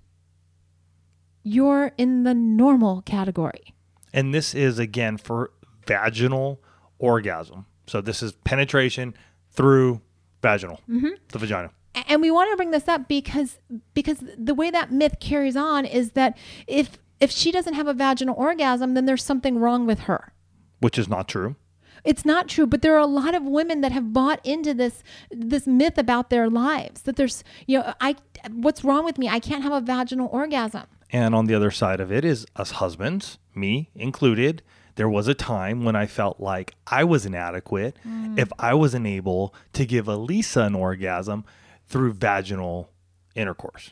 you're 1.49 1.91
in 1.97 2.23
the 2.23 2.33
normal 2.33 3.01
category. 3.01 3.73
And 4.13 4.33
this 4.33 4.53
is 4.53 4.79
again 4.79 5.17
for 5.17 5.51
vaginal 5.85 6.61
orgasm. 6.99 7.65
So 7.87 8.01
this 8.01 8.21
is 8.21 8.33
penetration 8.33 9.15
through 9.51 10.01
vaginal, 10.41 10.79
mm-hmm. 10.89 11.09
the 11.29 11.39
vagina. 11.39 11.71
And 12.07 12.21
we 12.21 12.31
want 12.31 12.51
to 12.51 12.57
bring 12.57 12.71
this 12.71 12.87
up 12.87 13.07
because 13.07 13.57
because 13.93 14.23
the 14.37 14.53
way 14.53 14.69
that 14.69 14.91
myth 14.91 15.17
carries 15.19 15.55
on 15.55 15.85
is 15.85 16.11
that 16.11 16.37
if 16.67 16.99
if 17.19 17.31
she 17.31 17.51
doesn't 17.51 17.73
have 17.73 17.87
a 17.87 17.93
vaginal 17.93 18.35
orgasm, 18.35 18.93
then 18.93 19.05
there's 19.05 19.23
something 19.23 19.57
wrong 19.57 19.85
with 19.85 20.01
her. 20.01 20.33
Which 20.79 20.97
is 20.97 21.09
not 21.09 21.27
true. 21.27 21.55
It's 22.05 22.23
not 22.23 22.47
true, 22.47 22.65
but 22.65 22.81
there 22.81 22.95
are 22.95 22.99
a 22.99 23.05
lot 23.05 23.35
of 23.35 23.43
women 23.43 23.81
that 23.81 23.91
have 23.91 24.13
bought 24.13 24.39
into 24.45 24.73
this 24.73 25.03
this 25.31 25.67
myth 25.67 25.97
about 25.97 26.29
their 26.29 26.49
lives 26.49 27.01
that 27.01 27.15
there's, 27.15 27.43
you 27.65 27.79
know, 27.79 27.93
I 27.99 28.15
what's 28.51 28.83
wrong 28.83 29.03
with 29.03 29.17
me? 29.17 29.27
I 29.27 29.39
can't 29.39 29.63
have 29.63 29.73
a 29.73 29.81
vaginal 29.81 30.29
orgasm. 30.31 30.85
And 31.11 31.33
on 31.33 31.45
the 31.45 31.55
other 31.55 31.71
side 31.71 31.99
of 31.99 32.11
it 32.11 32.23
is 32.23 32.45
us 32.55 32.71
husbands, 32.71 33.39
me 33.55 33.89
included, 33.95 34.61
there 34.95 35.09
was 35.09 35.27
a 35.27 35.33
time 35.33 35.85
when 35.85 35.95
I 35.95 36.05
felt 36.05 36.39
like 36.39 36.75
I 36.85 37.03
was 37.03 37.25
inadequate 37.25 37.97
mm. 38.05 38.37
if 38.37 38.51
I 38.59 38.73
wasn't 38.73 39.07
able 39.07 39.53
to 39.73 39.85
give 39.85 40.07
Alisa 40.07 40.67
an 40.67 40.75
orgasm 40.75 41.45
through 41.87 42.13
vaginal 42.13 42.89
intercourse. 43.33 43.91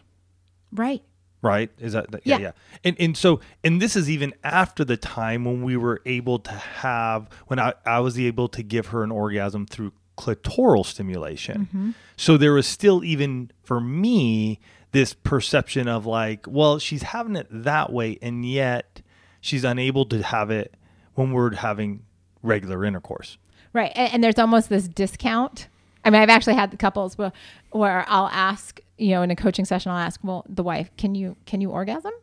Right. 0.72 1.02
Right? 1.42 1.72
Is 1.80 1.94
that 1.94 2.08
yeah, 2.12 2.38
Yeah. 2.38 2.38
yeah. 2.40 2.52
And 2.84 2.98
and 3.00 3.18
so 3.18 3.40
and 3.64 3.82
this 3.82 3.96
is 3.96 4.10
even 4.10 4.34
after 4.44 4.84
the 4.84 4.98
time 4.98 5.46
when 5.46 5.64
we 5.64 5.78
were 5.78 6.02
able 6.06 6.40
to 6.40 6.52
have 6.52 7.30
when 7.48 7.60
I, 7.60 7.74
I 7.86 8.00
was 8.02 8.20
able 8.20 8.50
to 8.50 8.62
give 8.62 8.88
her 8.88 9.04
an 9.04 9.12
orgasm 9.12 9.66
through 9.66 9.94
clitoral 10.18 10.86
stimulation. 10.86 11.68
Mm-hmm. 11.68 11.92
So 12.18 12.38
there 12.38 12.54
was 12.54 12.68
still 12.68 13.04
even 13.04 13.52
for 13.64 13.80
me 13.80 14.60
this 14.91 15.13
perception 15.13 15.88
of 15.88 16.06
like, 16.06 16.46
well, 16.48 16.79
she's 16.79 17.03
having 17.03 17.36
it 17.36 17.48
that 17.50 17.91
way 17.91 18.17
and 18.22 18.46
yet 18.46 19.01
she's 19.41 19.63
unable 19.63 20.06
to 20.06 20.24
have 20.24 20.50
it 20.50 20.75
when 21.15 21.32
we're 21.32 21.56
having 21.56 22.03
regular 22.41 22.86
intercourse. 22.86 23.38
Right. 23.74 23.91
And, 23.96 24.13
and 24.13 24.24
there's 24.24 24.39
almost 24.39 24.70
this 24.70 24.88
discount. 24.88 25.67
I 26.06 26.10
mean, 26.10 26.22
I've 26.22 26.29
actually 26.29 26.56
had 26.56 26.72
the 26.72 26.77
couples 26.77 27.17
where, 27.17 27.32
where 27.72 28.06
I'll 28.08 28.29
ask, 28.29 28.79
you 28.98 29.10
know, 29.10 29.22
in 29.22 29.32
a 29.32 29.36
coaching 29.36 29.65
session, 29.65 29.91
I'll 29.91 29.98
ask, 29.98 30.20
well, 30.24 30.46
the 30.48 30.63
wife, 30.63 30.89
can 30.98 31.15
you, 31.15 31.36
can 31.46 31.60
you 31.60 31.70
orgasm? 31.72 32.13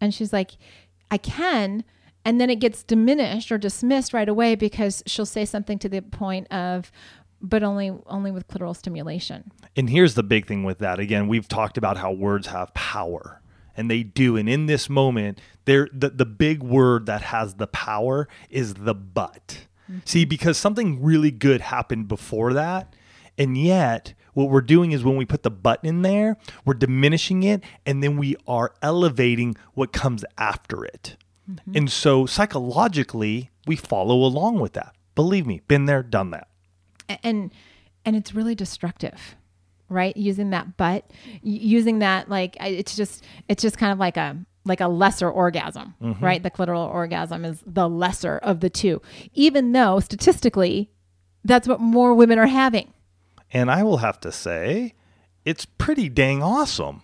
And 0.00 0.12
she's 0.12 0.32
like, 0.32 0.52
I 1.10 1.18
can. 1.18 1.84
And 2.24 2.40
then 2.40 2.50
it 2.50 2.56
gets 2.56 2.82
diminished 2.82 3.52
or 3.52 3.58
dismissed 3.58 4.12
right 4.12 4.28
away 4.28 4.56
because 4.56 5.04
she'll 5.06 5.24
say 5.24 5.44
something 5.44 5.78
to 5.78 5.88
the 5.88 6.00
point 6.02 6.50
of, 6.52 6.90
but 7.40 7.62
only, 7.62 7.92
only 8.06 8.30
with 8.30 8.48
clitoral 8.48 8.76
stimulation. 8.76 9.50
And 9.76 9.90
here's 9.90 10.14
the 10.14 10.22
big 10.22 10.46
thing 10.46 10.64
with 10.64 10.78
that. 10.78 10.98
Again, 10.98 11.28
we've 11.28 11.48
talked 11.48 11.76
about 11.76 11.98
how 11.98 12.12
words 12.12 12.48
have 12.48 12.72
power, 12.74 13.40
and 13.76 13.90
they 13.90 14.02
do. 14.02 14.36
And 14.36 14.48
in 14.48 14.66
this 14.66 14.88
moment, 14.88 15.40
there 15.64 15.88
the, 15.92 16.10
the 16.10 16.26
big 16.26 16.62
word 16.62 17.06
that 17.06 17.22
has 17.22 17.54
the 17.54 17.66
power 17.66 18.28
is 18.48 18.74
the 18.74 18.94
but. 18.94 19.66
Mm-hmm. 19.90 19.98
See, 20.04 20.24
because 20.24 20.56
something 20.56 21.02
really 21.02 21.30
good 21.30 21.60
happened 21.60 22.08
before 22.08 22.52
that, 22.54 22.94
and 23.38 23.56
yet 23.56 24.14
what 24.32 24.50
we're 24.50 24.60
doing 24.60 24.92
is 24.92 25.04
when 25.04 25.16
we 25.16 25.24
put 25.24 25.42
the 25.42 25.50
button 25.50 25.88
in 25.88 26.02
there, 26.02 26.36
we're 26.64 26.74
diminishing 26.74 27.42
it, 27.42 27.62
and 27.84 28.02
then 28.02 28.16
we 28.16 28.36
are 28.46 28.74
elevating 28.82 29.56
what 29.74 29.92
comes 29.92 30.24
after 30.36 30.84
it. 30.84 31.16
Mm-hmm. 31.50 31.72
And 31.74 31.90
so 31.90 32.26
psychologically, 32.26 33.50
we 33.66 33.76
follow 33.76 34.16
along 34.24 34.60
with 34.60 34.72
that. 34.74 34.94
Believe 35.14 35.46
me, 35.46 35.62
been 35.68 35.86
there, 35.86 36.02
done 36.02 36.30
that. 36.32 36.48
And 37.08 37.52
and 38.04 38.16
it's 38.16 38.34
really 38.34 38.54
destructive 38.54 39.36
right? 39.88 40.16
Using 40.16 40.50
that 40.50 40.76
but 40.76 41.08
using 41.42 42.00
that 42.00 42.28
like 42.28 42.56
it's 42.60 42.96
just 42.96 43.24
it's 43.48 43.62
just 43.62 43.78
kind 43.78 43.92
of 43.92 44.00
like 44.00 44.16
a 44.16 44.36
like 44.64 44.80
a 44.80 44.88
lesser 44.88 45.30
orgasm 45.30 45.94
mm-hmm. 46.02 46.24
right? 46.24 46.42
The 46.42 46.50
clitoral 46.50 46.92
orgasm 46.92 47.44
is 47.44 47.62
the 47.64 47.88
lesser 47.88 48.38
of 48.38 48.58
the 48.58 48.68
two 48.68 49.00
even 49.32 49.70
though 49.70 50.00
statistically 50.00 50.90
that's 51.46 51.68
what 51.68 51.80
more 51.80 52.14
women 52.14 52.38
are 52.38 52.46
having. 52.46 52.92
And 53.52 53.70
I 53.70 53.82
will 53.82 53.98
have 53.98 54.20
to 54.20 54.32
say, 54.32 54.94
it's 55.44 55.64
pretty 55.64 56.08
dang 56.08 56.42
awesome. 56.42 57.02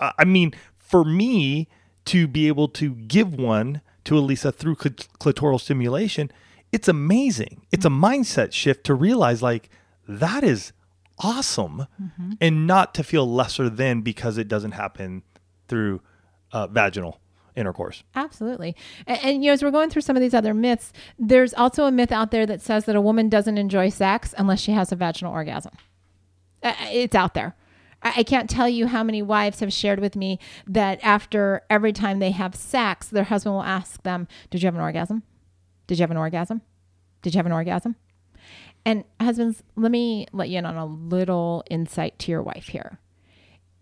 I 0.00 0.24
mean, 0.24 0.54
for 0.78 1.04
me 1.04 1.68
to 2.06 2.26
be 2.26 2.48
able 2.48 2.68
to 2.68 2.94
give 2.94 3.34
one 3.34 3.82
to 4.04 4.14
Alisa 4.14 4.52
through 4.54 4.76
clit- 4.76 5.08
clitoral 5.18 5.60
stimulation, 5.60 6.32
it's 6.72 6.88
amazing. 6.88 7.66
It's 7.72 7.84
a 7.84 7.90
mindset 7.90 8.52
shift 8.52 8.84
to 8.84 8.94
realize 8.94 9.42
like 9.42 9.70
that 10.08 10.44
is 10.44 10.72
awesome 11.18 11.86
and 12.40 12.66
not 12.66 12.94
to 12.94 13.02
feel 13.02 13.30
lesser 13.30 13.68
than 13.68 14.00
because 14.00 14.38
it 14.38 14.48
doesn't 14.48 14.72
happen 14.72 15.22
through 15.68 16.00
uh, 16.52 16.66
vaginal 16.66 17.20
intercourse. 17.56 18.02
Absolutely. 18.14 18.74
And, 19.06 19.18
and, 19.22 19.44
you 19.44 19.50
know, 19.50 19.52
as 19.52 19.62
we're 19.62 19.70
going 19.70 19.90
through 19.90 20.02
some 20.02 20.16
of 20.16 20.22
these 20.22 20.34
other 20.34 20.54
myths, 20.54 20.92
there's 21.18 21.52
also 21.54 21.84
a 21.84 21.92
myth 21.92 22.12
out 22.12 22.30
there 22.30 22.46
that 22.46 22.62
says 22.62 22.84
that 22.86 22.96
a 22.96 23.00
woman 23.00 23.28
doesn't 23.28 23.58
enjoy 23.58 23.88
sex 23.90 24.34
unless 24.38 24.60
she 24.60 24.72
has 24.72 24.92
a 24.92 24.96
vaginal 24.96 25.32
orgasm. 25.32 25.72
Uh, 26.62 26.74
it's 26.90 27.14
out 27.14 27.34
there. 27.34 27.54
I, 28.02 28.14
I 28.18 28.22
can't 28.22 28.48
tell 28.48 28.68
you 28.68 28.86
how 28.86 29.02
many 29.02 29.22
wives 29.22 29.60
have 29.60 29.72
shared 29.72 30.00
with 30.00 30.16
me 30.16 30.38
that 30.66 31.00
after 31.02 31.62
every 31.68 31.92
time 31.92 32.18
they 32.18 32.30
have 32.30 32.54
sex, 32.54 33.08
their 33.08 33.24
husband 33.24 33.54
will 33.54 33.62
ask 33.62 34.02
them, 34.02 34.26
Did 34.50 34.62
you 34.62 34.66
have 34.66 34.74
an 34.74 34.80
orgasm? 34.80 35.22
Did 35.90 35.98
you 35.98 36.04
have 36.04 36.12
an 36.12 36.18
orgasm? 36.18 36.62
Did 37.20 37.34
you 37.34 37.38
have 37.40 37.46
an 37.46 37.52
orgasm? 37.52 37.96
And 38.84 39.02
husbands, 39.20 39.64
let 39.74 39.90
me 39.90 40.28
let 40.32 40.48
you 40.48 40.58
in 40.58 40.64
on 40.64 40.76
a 40.76 40.86
little 40.86 41.64
insight 41.68 42.16
to 42.20 42.30
your 42.30 42.44
wife 42.44 42.68
here. 42.68 43.00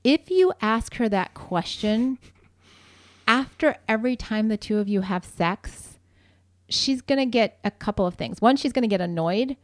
If 0.02 0.30
you 0.30 0.54
ask 0.62 0.94
her 0.94 1.10
that 1.10 1.34
question 1.34 2.16
after 3.26 3.76
every 3.86 4.16
time 4.16 4.48
the 4.48 4.56
two 4.56 4.78
of 4.78 4.88
you 4.88 5.02
have 5.02 5.22
sex, 5.22 5.98
she's 6.70 7.02
going 7.02 7.18
to 7.18 7.26
get 7.26 7.58
a 7.62 7.70
couple 7.70 8.06
of 8.06 8.14
things. 8.14 8.40
One, 8.40 8.56
she's 8.56 8.72
going 8.72 8.84
to 8.84 8.88
get 8.88 9.02
annoyed. 9.02 9.58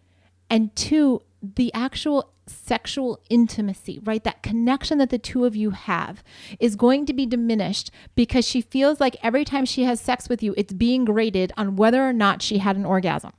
And 0.50 0.74
two, 0.76 1.22
the 1.42 1.72
actual 1.74 2.30
sexual 2.46 3.20
intimacy, 3.30 4.00
right? 4.04 4.22
That 4.24 4.42
connection 4.42 4.98
that 4.98 5.10
the 5.10 5.18
two 5.18 5.44
of 5.44 5.56
you 5.56 5.70
have 5.70 6.22
is 6.60 6.76
going 6.76 7.06
to 7.06 7.12
be 7.12 7.26
diminished 7.26 7.90
because 8.14 8.46
she 8.46 8.60
feels 8.60 9.00
like 9.00 9.16
every 9.22 9.44
time 9.44 9.64
she 9.64 9.84
has 9.84 10.00
sex 10.00 10.28
with 10.28 10.42
you, 10.42 10.54
it's 10.56 10.72
being 10.72 11.04
graded 11.04 11.52
on 11.56 11.76
whether 11.76 12.06
or 12.06 12.12
not 12.12 12.42
she 12.42 12.58
had 12.58 12.76
an 12.76 12.84
orgasm. 12.84 13.32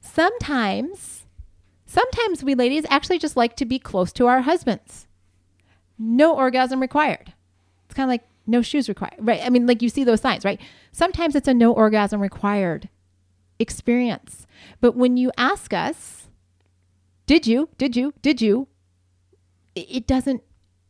Sometimes, 0.00 1.26
sometimes 1.86 2.44
we 2.44 2.54
ladies 2.54 2.84
actually 2.90 3.18
just 3.18 3.36
like 3.36 3.56
to 3.56 3.64
be 3.64 3.78
close 3.78 4.12
to 4.12 4.26
our 4.26 4.42
husbands. 4.42 5.06
No 5.98 6.34
orgasm 6.34 6.80
required. 6.80 7.32
It's 7.86 7.94
kind 7.94 8.08
of 8.08 8.12
like 8.12 8.24
no 8.46 8.62
shoes 8.62 8.88
required, 8.88 9.14
right? 9.20 9.40
I 9.42 9.48
mean, 9.48 9.66
like 9.66 9.82
you 9.82 9.88
see 9.88 10.04
those 10.04 10.20
signs, 10.20 10.44
right? 10.44 10.60
Sometimes 10.90 11.34
it's 11.34 11.48
a 11.48 11.54
no 11.54 11.72
orgasm 11.72 12.20
required 12.20 12.88
experience. 13.58 14.46
But 14.82 14.96
when 14.96 15.16
you 15.16 15.30
ask 15.38 15.72
us, 15.72 16.28
did 17.24 17.46
you, 17.46 17.68
did 17.78 17.96
you, 17.96 18.12
did 18.20 18.42
you, 18.42 18.66
it, 19.76 20.08
doesn't, 20.08 20.42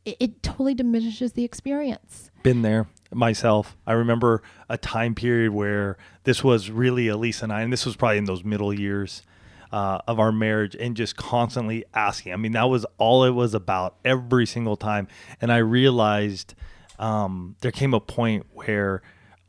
it, 0.06 0.16
it 0.18 0.42
totally 0.42 0.74
diminishes 0.74 1.34
the 1.34 1.44
experience. 1.44 2.30
been 2.42 2.62
there 2.62 2.88
myself. 3.12 3.76
I 3.86 3.92
remember 3.92 4.42
a 4.70 4.78
time 4.78 5.14
period 5.14 5.52
where 5.52 5.98
this 6.24 6.42
was 6.42 6.70
really 6.70 7.08
Elise 7.08 7.42
and 7.42 7.52
I, 7.52 7.60
and 7.60 7.70
this 7.70 7.84
was 7.84 7.94
probably 7.94 8.16
in 8.16 8.24
those 8.24 8.42
middle 8.42 8.72
years 8.72 9.22
uh, 9.70 9.98
of 10.08 10.18
our 10.18 10.32
marriage, 10.32 10.74
and 10.74 10.96
just 10.96 11.16
constantly 11.16 11.84
asking. 11.92 12.32
I 12.32 12.36
mean, 12.36 12.52
that 12.52 12.70
was 12.70 12.86
all 12.96 13.24
it 13.24 13.30
was 13.30 13.52
about 13.52 13.96
every 14.06 14.46
single 14.46 14.76
time. 14.76 15.06
And 15.40 15.52
I 15.52 15.58
realized 15.58 16.54
um, 16.98 17.56
there 17.60 17.70
came 17.70 17.92
a 17.92 18.00
point 18.00 18.46
where 18.52 19.02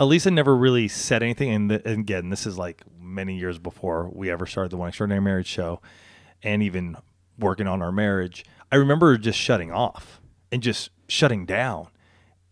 Alisa 0.03 0.31
never 0.31 0.55
really 0.55 0.87
said 0.87 1.23
anything. 1.23 1.49
And, 1.49 1.69
th- 1.69 1.81
and 1.85 1.99
again, 1.99 2.29
this 2.29 2.45
is 2.45 2.57
like 2.57 2.83
many 2.99 3.37
years 3.37 3.59
before 3.59 4.09
we 4.13 4.29
ever 4.29 4.45
started 4.45 4.71
the 4.71 4.77
One 4.77 4.89
Extraordinary 4.89 5.21
Marriage 5.21 5.47
show, 5.47 5.81
and 6.41 6.61
even 6.61 6.97
working 7.39 7.67
on 7.67 7.81
our 7.81 7.91
marriage. 7.91 8.45
I 8.71 8.75
remember 8.75 9.17
just 9.17 9.39
shutting 9.39 9.71
off 9.71 10.21
and 10.51 10.61
just 10.61 10.89
shutting 11.07 11.45
down. 11.45 11.87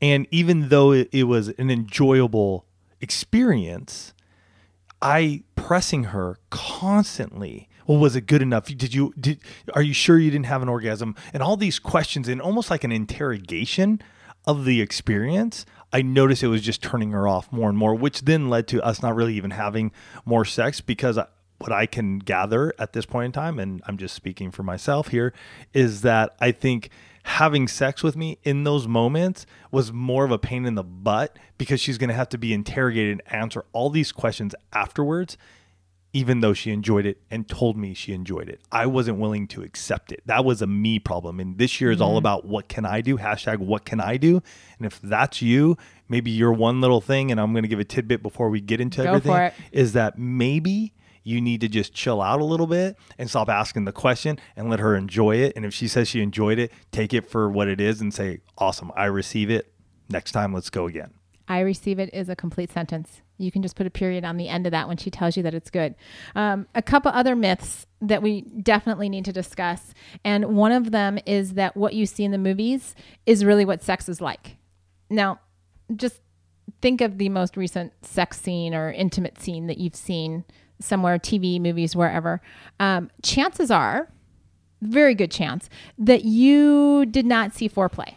And 0.01 0.27
even 0.31 0.69
though 0.69 0.91
it, 0.91 1.09
it 1.11 1.23
was 1.23 1.49
an 1.49 1.69
enjoyable 1.69 2.65
experience, 3.01 4.13
I 5.01 5.43
pressing 5.55 6.05
her 6.05 6.39
constantly. 6.49 7.69
Well, 7.85 7.97
was 7.97 8.15
it 8.15 8.27
good 8.27 8.41
enough? 8.41 8.65
Did 8.65 8.93
you 8.93 9.13
did 9.19 9.39
are 9.73 9.81
you 9.81 9.93
sure 9.93 10.17
you 10.17 10.31
didn't 10.31 10.45
have 10.45 10.61
an 10.61 10.69
orgasm? 10.69 11.15
And 11.33 11.43
all 11.43 11.57
these 11.57 11.79
questions 11.79 12.27
and 12.27 12.41
almost 12.41 12.69
like 12.69 12.83
an 12.83 12.91
interrogation 12.91 14.01
of 14.45 14.65
the 14.65 14.81
experience. 14.81 15.65
I 15.93 16.01
noticed 16.01 16.43
it 16.43 16.47
was 16.47 16.61
just 16.61 16.81
turning 16.81 17.11
her 17.11 17.27
off 17.27 17.51
more 17.51 17.69
and 17.69 17.77
more, 17.77 17.93
which 17.95 18.21
then 18.21 18.49
led 18.49 18.67
to 18.69 18.83
us 18.83 19.01
not 19.01 19.15
really 19.15 19.35
even 19.35 19.51
having 19.51 19.91
more 20.25 20.45
sex 20.45 20.81
because 20.81 21.17
I, 21.17 21.27
what 21.57 21.71
I 21.71 21.85
can 21.85 22.19
gather 22.19 22.73
at 22.79 22.93
this 22.93 23.05
point 23.05 23.25
in 23.27 23.31
time, 23.31 23.59
and 23.59 23.81
I'm 23.85 23.97
just 23.97 24.15
speaking 24.15 24.51
for 24.51 24.63
myself 24.63 25.09
here, 25.09 25.33
is 25.73 26.01
that 26.01 26.35
I 26.39 26.51
think 26.51 26.89
having 27.23 27.67
sex 27.67 28.01
with 28.01 28.15
me 28.15 28.39
in 28.43 28.63
those 28.63 28.87
moments 28.87 29.45
was 29.69 29.93
more 29.93 30.25
of 30.25 30.31
a 30.31 30.39
pain 30.39 30.65
in 30.65 30.75
the 30.75 30.83
butt 30.83 31.37
because 31.57 31.79
she's 31.79 31.97
going 31.97 32.07
to 32.09 32.15
have 32.15 32.29
to 32.29 32.37
be 32.37 32.53
interrogated 32.53 33.11
and 33.11 33.33
answer 33.33 33.63
all 33.73 33.89
these 33.89 34.11
questions 34.11 34.55
afterwards 34.73 35.37
even 36.13 36.41
though 36.41 36.53
she 36.53 36.71
enjoyed 36.71 37.05
it 37.05 37.21
and 37.29 37.47
told 37.47 37.77
me 37.77 37.93
she 37.93 38.13
enjoyed 38.13 38.49
it. 38.49 38.59
I 38.71 38.85
wasn't 38.85 39.19
willing 39.19 39.47
to 39.49 39.63
accept 39.63 40.11
it. 40.11 40.21
That 40.25 40.43
was 40.43 40.61
a 40.61 40.67
me 40.67 40.99
problem. 40.99 41.39
And 41.39 41.57
this 41.57 41.79
year 41.79 41.91
is 41.91 42.01
all 42.01 42.11
mm-hmm. 42.11 42.17
about 42.17 42.45
what 42.45 42.67
can 42.67 42.85
I 42.85 43.01
do? 43.01 43.17
Hashtag 43.17 43.59
what 43.59 43.85
can 43.85 44.01
I 44.01 44.17
do? 44.17 44.41
And 44.77 44.85
if 44.85 44.99
that's 45.01 45.41
you, 45.41 45.77
maybe 46.09 46.29
your 46.29 46.51
one 46.51 46.81
little 46.81 47.01
thing, 47.01 47.31
and 47.31 47.39
I'm 47.39 47.53
going 47.53 47.63
to 47.63 47.69
give 47.69 47.79
a 47.79 47.85
tidbit 47.85 48.21
before 48.21 48.49
we 48.49 48.59
get 48.59 48.81
into 48.81 49.03
Go 49.03 49.09
everything, 49.09 49.31
for 49.31 49.43
it. 49.43 49.53
is 49.71 49.93
that 49.93 50.17
maybe 50.19 50.93
you 51.23 51.39
need 51.39 51.61
to 51.61 51.67
just 51.67 51.93
chill 51.93 52.21
out 52.21 52.41
a 52.41 52.45
little 52.45 52.67
bit 52.67 52.97
and 53.17 53.29
stop 53.29 53.47
asking 53.47 53.85
the 53.85 53.91
question 53.91 54.39
and 54.55 54.69
let 54.69 54.79
her 54.79 54.95
enjoy 54.95 55.35
it. 55.37 55.53
And 55.55 55.65
if 55.65 55.73
she 55.73 55.87
says 55.87 56.07
she 56.07 56.21
enjoyed 56.21 56.59
it, 56.59 56.71
take 56.91 57.13
it 57.13 57.29
for 57.29 57.49
what 57.49 57.67
it 57.67 57.79
is 57.79 58.01
and 58.01 58.13
say, 58.13 58.39
awesome, 58.57 58.91
I 58.95 59.05
receive 59.05 59.49
it. 59.49 59.73
Next 60.09 60.33
time, 60.33 60.53
let's 60.53 60.69
go 60.69 60.87
again. 60.87 61.13
I 61.47 61.59
receive 61.59 61.99
it 61.99 62.09
is 62.13 62.27
a 62.27 62.35
complete 62.35 62.71
sentence. 62.71 63.21
You 63.41 63.51
can 63.51 63.61
just 63.61 63.75
put 63.75 63.87
a 63.87 63.89
period 63.91 64.23
on 64.23 64.37
the 64.37 64.47
end 64.47 64.65
of 64.65 64.71
that 64.71 64.87
when 64.87 64.97
she 64.97 65.09
tells 65.09 65.35
you 65.35 65.43
that 65.43 65.53
it's 65.53 65.69
good. 65.69 65.95
Um, 66.35 66.67
a 66.75 66.81
couple 66.81 67.11
other 67.11 67.35
myths 67.35 67.87
that 68.01 68.21
we 68.21 68.41
definitely 68.41 69.09
need 69.09 69.25
to 69.25 69.33
discuss. 69.33 69.93
And 70.23 70.55
one 70.55 70.71
of 70.71 70.91
them 70.91 71.19
is 71.25 71.53
that 71.53 71.75
what 71.75 71.93
you 71.93 72.05
see 72.05 72.23
in 72.23 72.31
the 72.31 72.37
movies 72.37 72.95
is 73.25 73.43
really 73.45 73.65
what 73.65 73.81
sex 73.81 74.07
is 74.07 74.21
like. 74.21 74.57
Now, 75.09 75.39
just 75.95 76.21
think 76.81 77.01
of 77.01 77.17
the 77.17 77.29
most 77.29 77.57
recent 77.57 77.93
sex 78.05 78.39
scene 78.39 78.73
or 78.73 78.91
intimate 78.91 79.39
scene 79.39 79.67
that 79.67 79.77
you've 79.77 79.95
seen 79.95 80.45
somewhere, 80.79 81.17
TV, 81.19 81.59
movies, 81.59 81.95
wherever. 81.95 82.41
Um, 82.79 83.11
chances 83.21 83.69
are, 83.69 84.09
very 84.81 85.13
good 85.13 85.31
chance, 85.31 85.69
that 85.97 86.25
you 86.25 87.05
did 87.05 87.25
not 87.25 87.53
see 87.53 87.69
foreplay. 87.69 88.15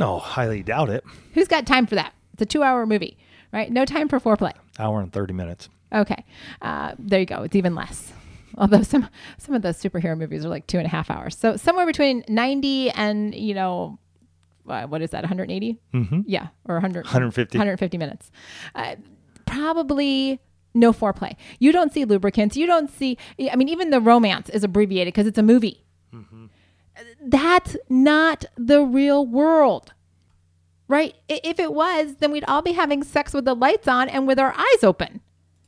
Oh, 0.00 0.18
highly 0.18 0.62
doubt 0.62 0.90
it. 0.90 1.04
Who's 1.34 1.48
got 1.48 1.66
time 1.66 1.86
for 1.86 1.94
that? 1.94 2.14
It's 2.32 2.42
a 2.42 2.46
two 2.46 2.64
hour 2.64 2.84
movie, 2.84 3.16
right? 3.54 3.72
No 3.72 3.84
time 3.84 4.08
for 4.08 4.20
foreplay. 4.20 4.52
Hour 4.78 5.00
and 5.00 5.12
30 5.12 5.32
minutes. 5.32 5.68
Okay. 5.92 6.24
Uh, 6.60 6.94
there 6.98 7.20
you 7.20 7.26
go. 7.26 7.42
It's 7.44 7.56
even 7.56 7.74
less. 7.74 8.12
Although 8.58 8.82
some 8.82 9.08
some 9.38 9.54
of 9.54 9.62
those 9.62 9.76
superhero 9.82 10.16
movies 10.18 10.44
are 10.44 10.48
like 10.48 10.66
two 10.66 10.78
and 10.78 10.86
a 10.86 10.90
half 10.90 11.10
hours. 11.10 11.36
So 11.36 11.56
somewhere 11.56 11.86
between 11.86 12.24
90 12.28 12.90
and, 12.90 13.34
you 13.34 13.54
know, 13.54 13.98
uh, 14.68 14.86
what 14.86 15.02
is 15.02 15.10
that, 15.10 15.22
180? 15.22 15.78
Mm-hmm. 15.92 16.20
Yeah. 16.26 16.48
Or 16.68 16.74
100, 16.76 17.04
150. 17.04 17.58
150 17.58 17.98
minutes. 17.98 18.30
Uh, 18.74 18.96
probably 19.46 20.40
no 20.74 20.92
foreplay. 20.92 21.36
You 21.58 21.72
don't 21.72 21.92
see 21.92 22.04
lubricants. 22.04 22.56
You 22.56 22.66
don't 22.66 22.90
see, 22.90 23.16
I 23.50 23.56
mean, 23.56 23.68
even 23.68 23.90
the 23.90 24.00
romance 24.00 24.48
is 24.50 24.64
abbreviated 24.64 25.14
because 25.14 25.26
it's 25.26 25.38
a 25.38 25.42
movie. 25.42 25.84
That's 27.20 27.76
not 27.88 28.44
the 28.56 28.82
real 28.82 29.26
world, 29.26 29.92
right? 30.94 31.14
If 31.28 31.58
it 31.58 31.74
was, 31.74 32.16
then 32.20 32.30
we'd 32.30 32.44
all 32.44 32.62
be 32.62 32.72
having 32.72 33.02
sex 33.02 33.34
with 33.34 33.44
the 33.44 33.54
lights 33.54 33.88
on 33.88 34.08
and 34.08 34.28
with 34.28 34.38
our 34.38 34.54
eyes 34.56 34.84
open. 34.84 35.20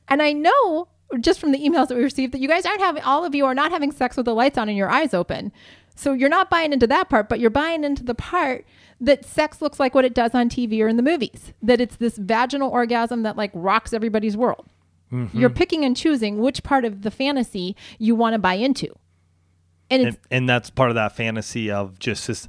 And 0.07 0.23
I 0.23 0.33
know 0.33 0.87
just 1.19 1.41
from 1.41 1.51
the 1.51 1.59
emails 1.59 1.89
that 1.89 1.97
we 1.97 2.05
received 2.05 2.33
that 2.33 2.41
you 2.41 2.47
guys 2.47 2.65
aren't 2.65 2.81
having, 2.81 3.03
all 3.03 3.25
of 3.25 3.35
you 3.35 3.45
are 3.45 3.55
not 3.55 3.73
having 3.73 3.91
sex 3.91 4.17
with 4.17 4.27
the 4.27 4.35
lights 4.35 4.57
on 4.57 4.69
and 4.69 4.79
your 4.79 4.89
eyes 4.89 5.13
open. 5.13 5.51
So 5.97 6.13
you're 6.13 6.29
not 6.29 6.49
buying 6.49 6.73
into 6.73 6.87
that 6.87 7.09
part, 7.09 7.29
but 7.29 7.41
you're 7.41 7.51
buying 7.51 7.83
into 7.83 8.05
the 8.05 8.15
part 8.15 8.65
that 9.01 9.25
sex 9.25 9.61
looks 9.61 9.81
like 9.81 9.97
what 9.97 10.05
it 10.05 10.15
does 10.15 10.33
on 10.33 10.49
TV 10.49 10.81
or 10.81 10.87
in 10.87 10.97
the 10.97 11.03
movies, 11.03 11.53
that 11.61 11.81
it's 11.81 11.97
this 11.97 12.17
vaginal 12.17 12.71
orgasm 12.71 13.25
that 13.25 13.37
like 13.37 13.51
rocks 13.53 13.93
everybody's 13.93 14.37
world. 14.37 14.67
Mm-hmm. 15.13 15.39
You're 15.39 15.51
picking 15.51 15.85
and 15.85 15.97
choosing 15.97 16.39
which 16.39 16.63
part 16.63 16.85
of 16.85 17.03
the 17.03 17.11
fantasy 17.11 17.75
you 17.99 18.15
want 18.15 18.35
to 18.35 18.39
buy 18.39 18.55
into. 18.55 18.95
And 19.91 20.03
it's 20.03 20.17
And, 20.31 20.43
and 20.43 20.49
that's 20.49 20.71
part 20.71 20.91
of 20.91 20.95
that 20.95 21.17
fantasy 21.17 21.69
of 21.71 21.99
just 21.99 22.29
this 22.29 22.47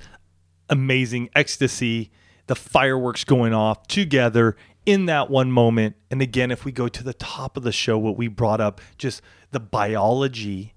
amazing 0.69 1.29
ecstasy, 1.35 2.11
the 2.47 2.55
fireworks 2.55 3.23
going 3.23 3.53
off 3.53 3.87
together 3.87 4.55
in 4.85 5.05
that 5.05 5.29
one 5.29 5.51
moment. 5.51 5.95
And 6.09 6.21
again, 6.21 6.49
if 6.49 6.65
we 6.65 6.71
go 6.71 6.87
to 6.87 7.03
the 7.03 7.13
top 7.13 7.57
of 7.57 7.63
the 7.63 7.71
show, 7.71 7.97
what 7.97 8.17
we 8.17 8.27
brought 8.27 8.61
up, 8.61 8.81
just 8.97 9.21
the 9.51 9.59
biology, 9.59 10.73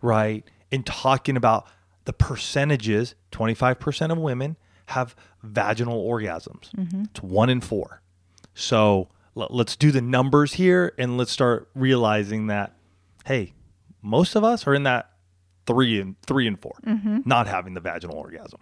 right? 0.00 0.44
And 0.70 0.84
talking 0.84 1.36
about 1.36 1.66
the 2.04 2.12
percentages 2.12 3.14
25% 3.30 4.10
of 4.10 4.18
women 4.18 4.56
have 4.86 5.14
vaginal 5.42 6.06
orgasms, 6.06 6.70
mm-hmm. 6.76 7.04
it's 7.04 7.22
one 7.22 7.48
in 7.48 7.60
four. 7.60 8.02
So 8.54 9.08
let's 9.34 9.76
do 9.76 9.90
the 9.92 10.02
numbers 10.02 10.54
here 10.54 10.92
and 10.98 11.16
let's 11.16 11.30
start 11.30 11.70
realizing 11.74 12.48
that, 12.48 12.76
hey, 13.24 13.54
most 14.02 14.34
of 14.34 14.44
us 14.44 14.66
are 14.66 14.74
in 14.74 14.82
that 14.82 15.10
three 15.66 16.00
and 16.00 16.20
three 16.22 16.46
and 16.46 16.60
4 16.60 16.72
mm-hmm. 16.84 17.18
not 17.24 17.46
having 17.46 17.74
the 17.74 17.80
vaginal 17.80 18.16
orgasm. 18.16 18.60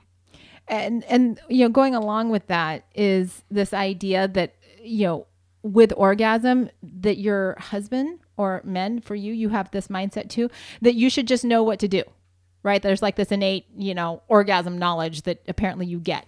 And 0.70 1.04
and 1.04 1.40
you 1.48 1.64
know 1.64 1.68
going 1.68 1.94
along 1.94 2.30
with 2.30 2.46
that 2.46 2.84
is 2.94 3.42
this 3.50 3.74
idea 3.74 4.28
that 4.28 4.54
you 4.82 5.06
know 5.06 5.26
with 5.62 5.92
orgasm 5.96 6.70
that 6.82 7.18
your 7.18 7.56
husband 7.58 8.20
or 8.38 8.62
men 8.64 9.00
for 9.00 9.14
you 9.14 9.32
you 9.32 9.50
have 9.50 9.70
this 9.72 9.88
mindset 9.88 10.30
too 10.30 10.48
that 10.80 10.94
you 10.94 11.10
should 11.10 11.28
just 11.28 11.44
know 11.44 11.62
what 11.62 11.78
to 11.78 11.88
do 11.88 12.02
right? 12.62 12.82
There's 12.82 13.02
like 13.02 13.16
this 13.16 13.32
innate 13.32 13.66
you 13.76 13.94
know 13.94 14.22
orgasm 14.28 14.78
knowledge 14.78 15.22
that 15.22 15.42
apparently 15.48 15.86
you 15.86 15.98
get 15.98 16.26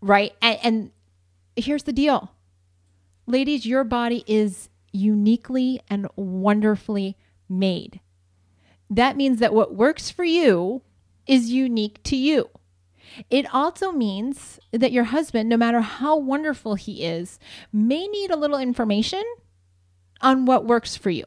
right? 0.00 0.32
And, 0.42 0.58
and 0.62 0.90
here's 1.54 1.84
the 1.84 1.92
deal. 1.92 2.32
Ladies 3.26 3.66
your 3.66 3.84
body 3.84 4.24
is 4.26 4.68
uniquely 4.92 5.80
and 5.88 6.08
wonderfully 6.16 7.16
made. 7.48 8.00
That 8.90 9.16
means 9.16 9.38
that 9.38 9.54
what 9.54 9.74
works 9.74 10.10
for 10.10 10.24
you 10.24 10.82
is 11.26 11.50
unique 11.50 12.02
to 12.02 12.16
you 12.16 12.50
it 13.30 13.52
also 13.52 13.92
means 13.92 14.58
that 14.72 14.92
your 14.92 15.04
husband, 15.04 15.48
no 15.48 15.56
matter 15.56 15.80
how 15.80 16.16
wonderful 16.16 16.74
he 16.74 17.04
is, 17.04 17.38
may 17.72 18.06
need 18.06 18.30
a 18.30 18.36
little 18.36 18.58
information 18.58 19.22
on 20.20 20.46
what 20.46 20.66
works 20.66 20.96
for 20.96 21.10
you. 21.10 21.24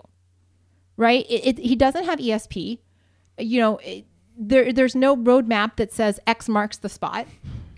Right? 0.97 1.25
It, 1.29 1.45
it, 1.45 1.57
he 1.59 1.75
doesn't 1.75 2.05
have 2.05 2.19
ESP. 2.19 2.79
You 3.37 3.59
know, 3.59 3.77
it, 3.77 4.05
there, 4.37 4.71
there's 4.71 4.95
no 4.95 5.15
roadmap 5.15 5.75
that 5.75 5.91
says 5.93 6.19
X 6.25 6.47
marks 6.47 6.77
the 6.77 6.89
spot. 6.89 7.27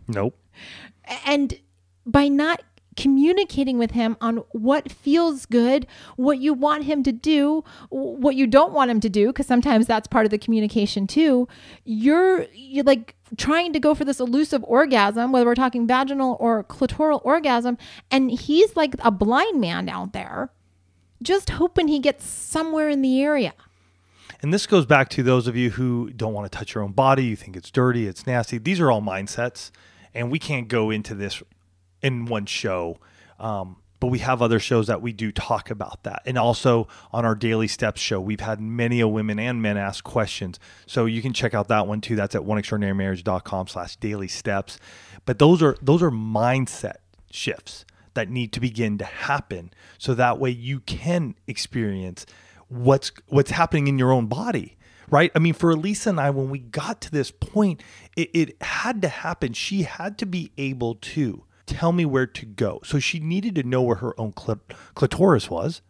Nope. 0.07 0.37
And 1.25 1.59
by 2.05 2.27
not 2.27 2.61
communicating 2.97 3.77
with 3.77 3.91
him 3.91 4.17
on 4.19 4.37
what 4.51 4.91
feels 4.91 5.45
good, 5.45 5.87
what 6.17 6.39
you 6.39 6.53
want 6.53 6.83
him 6.83 7.03
to 7.03 7.11
do, 7.11 7.63
what 7.89 8.35
you 8.35 8.47
don't 8.47 8.73
want 8.73 8.91
him 8.91 8.99
to 8.99 9.09
do, 9.09 9.27
because 9.27 9.47
sometimes 9.47 9.87
that's 9.87 10.07
part 10.07 10.25
of 10.25 10.31
the 10.31 10.37
communication 10.37 11.07
too. 11.07 11.47
You're 11.85 12.45
you're 12.53 12.83
like 12.83 13.15
trying 13.37 13.71
to 13.73 13.79
go 13.79 13.93
for 13.93 14.03
this 14.03 14.19
elusive 14.19 14.63
orgasm, 14.65 15.31
whether 15.31 15.45
we're 15.45 15.55
talking 15.55 15.87
vaginal 15.87 16.35
or 16.39 16.63
clitoral 16.63 17.21
orgasm, 17.23 17.77
and 18.11 18.31
he's 18.31 18.75
like 18.75 18.95
a 18.99 19.11
blind 19.11 19.61
man 19.61 19.87
out 19.87 20.13
there, 20.13 20.49
just 21.21 21.51
hoping 21.51 21.87
he 21.87 21.99
gets 21.99 22.25
somewhere 22.25 22.89
in 22.89 23.01
the 23.01 23.21
area. 23.21 23.53
And 24.41 24.53
this 24.53 24.67
goes 24.67 24.85
back 24.85 25.09
to 25.09 25.23
those 25.23 25.47
of 25.47 25.55
you 25.55 25.71
who 25.71 26.11
don't 26.11 26.33
want 26.33 26.51
to 26.51 26.57
touch 26.57 26.75
your 26.75 26.83
own 26.83 26.91
body, 26.91 27.25
you 27.25 27.35
think 27.35 27.55
it's 27.55 27.71
dirty, 27.71 28.07
it's 28.07 28.27
nasty. 28.27 28.57
These 28.57 28.79
are 28.79 28.91
all 28.91 29.01
mindsets, 29.01 29.71
and 30.13 30.31
we 30.31 30.39
can't 30.39 30.67
go 30.67 30.89
into 30.89 31.15
this 31.15 31.41
in 32.01 32.25
one 32.25 32.45
show. 32.45 32.97
Um, 33.39 33.77
but 33.99 34.07
we 34.07 34.19
have 34.19 34.41
other 34.41 34.59
shows 34.59 34.87
that 34.87 35.01
we 35.01 35.11
do 35.11 35.31
talk 35.31 35.71
about 35.71 36.03
that. 36.03 36.21
And 36.25 36.37
also 36.37 36.87
on 37.11 37.25
our 37.25 37.33
Daily 37.33 37.67
Steps 37.67 37.99
show, 37.99 38.21
we've 38.21 38.39
had 38.39 38.61
many 38.61 38.99
a 38.99 39.07
women 39.07 39.39
and 39.39 39.61
men 39.61 39.75
ask 39.75 40.03
questions. 40.03 40.59
So 40.85 41.05
you 41.05 41.21
can 41.21 41.33
check 41.33 41.53
out 41.53 41.67
that 41.69 41.87
one 41.87 42.01
too. 42.01 42.15
That's 42.15 42.35
at 42.35 42.43
oneextraordinarymarriage.com 42.43 43.67
slash 43.67 43.95
daily 43.95 44.27
steps. 44.27 44.77
But 45.25 45.39
those 45.39 45.63
are 45.63 45.75
those 45.81 46.03
are 46.03 46.11
mindset 46.11 46.97
shifts 47.31 47.85
that 48.13 48.29
need 48.29 48.51
to 48.51 48.59
begin 48.59 48.97
to 48.97 49.05
happen 49.05 49.71
so 49.99 50.13
that 50.15 50.39
way 50.39 50.49
you 50.49 50.79
can 50.81 51.35
experience 51.45 52.25
what's 52.67 53.11
what's 53.27 53.51
happening 53.51 53.87
in 53.87 53.99
your 53.99 54.11
own 54.11 54.25
body 54.25 54.75
right 55.09 55.31
i 55.35 55.39
mean 55.39 55.53
for 55.53 55.73
alisa 55.73 56.07
and 56.07 56.19
i 56.19 56.29
when 56.29 56.49
we 56.49 56.57
got 56.57 56.99
to 56.99 57.11
this 57.11 57.29
point 57.29 57.81
it, 58.15 58.29
it 58.33 58.61
had 58.61 59.03
to 59.03 59.07
happen 59.07 59.53
she 59.53 59.83
had 59.83 60.17
to 60.17 60.25
be 60.25 60.51
able 60.57 60.95
to 60.95 61.43
tell 61.67 61.91
me 61.91 62.05
where 62.05 62.25
to 62.25 62.45
go 62.45 62.79
so 62.83 62.97
she 62.97 63.19
needed 63.19 63.53
to 63.55 63.63
know 63.63 63.81
where 63.81 63.97
her 63.97 64.19
own 64.19 64.31
clit- 64.31 64.75
clitoris 64.95 65.49
was 65.49 65.81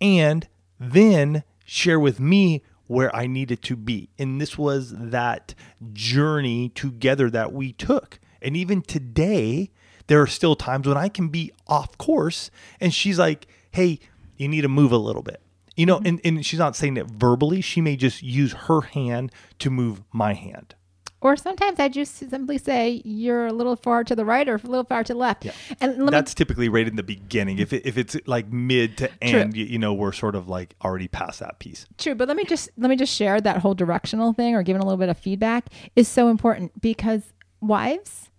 and 0.00 0.48
then 0.78 1.42
share 1.64 1.98
with 1.98 2.20
me 2.20 2.62
where 2.86 3.14
i 3.16 3.26
needed 3.26 3.62
to 3.62 3.74
be 3.74 4.10
and 4.18 4.40
this 4.40 4.56
was 4.56 4.92
that 4.96 5.54
journey 5.92 6.68
together 6.68 7.28
that 7.28 7.52
we 7.52 7.72
took 7.72 8.20
and 8.40 8.56
even 8.56 8.82
today 8.82 9.70
there 10.06 10.20
are 10.20 10.26
still 10.26 10.56
times 10.56 10.86
when 10.86 10.96
I 10.96 11.08
can 11.08 11.28
be 11.28 11.52
off 11.66 11.96
course 11.98 12.50
and 12.80 12.92
she's 12.92 13.18
like, 13.18 13.46
hey, 13.70 13.98
you 14.36 14.48
need 14.48 14.62
to 14.62 14.68
move 14.68 14.92
a 14.92 14.98
little 14.98 15.22
bit. 15.22 15.40
You 15.76 15.86
know, 15.86 16.02
and, 16.04 16.20
and 16.22 16.44
she's 16.44 16.58
not 16.58 16.76
saying 16.76 16.98
it 16.98 17.06
verbally. 17.06 17.62
She 17.62 17.80
may 17.80 17.96
just 17.96 18.22
use 18.22 18.52
her 18.52 18.82
hand 18.82 19.32
to 19.60 19.70
move 19.70 20.02
my 20.12 20.34
hand. 20.34 20.74
Or 21.22 21.36
sometimes 21.36 21.78
I 21.78 21.88
just 21.88 22.16
simply 22.16 22.58
say, 22.58 23.00
you're 23.04 23.46
a 23.46 23.52
little 23.52 23.76
far 23.76 24.02
to 24.02 24.16
the 24.16 24.24
right 24.24 24.48
or 24.48 24.56
a 24.56 24.58
little 24.66 24.82
far 24.82 25.04
to 25.04 25.12
the 25.12 25.18
left. 25.18 25.46
And 25.80 25.92
let 25.92 26.06
me 26.06 26.10
That's 26.10 26.34
typically 26.34 26.68
right 26.68 26.86
in 26.86 26.96
the 26.96 27.04
beginning. 27.04 27.60
If, 27.60 27.72
it, 27.72 27.86
if 27.86 27.96
it's 27.96 28.16
like 28.26 28.52
mid 28.52 28.96
to 28.98 29.10
end, 29.22 29.56
you, 29.56 29.64
you 29.64 29.78
know, 29.78 29.94
we're 29.94 30.10
sort 30.10 30.34
of 30.34 30.48
like 30.48 30.74
already 30.84 31.06
past 31.06 31.38
that 31.38 31.60
piece. 31.60 31.86
True, 31.96 32.16
but 32.16 32.26
let 32.26 32.36
me 32.36 32.44
just 32.44 32.70
let 32.76 32.90
me 32.90 32.96
just 32.96 33.14
share 33.14 33.40
that 33.40 33.58
whole 33.58 33.74
directional 33.74 34.32
thing 34.32 34.56
or 34.56 34.64
giving 34.64 34.82
a 34.82 34.84
little 34.84 34.98
bit 34.98 35.08
of 35.08 35.16
feedback 35.16 35.66
is 35.94 36.08
so 36.08 36.28
important 36.28 36.80
because 36.80 37.32
wives, 37.60 38.30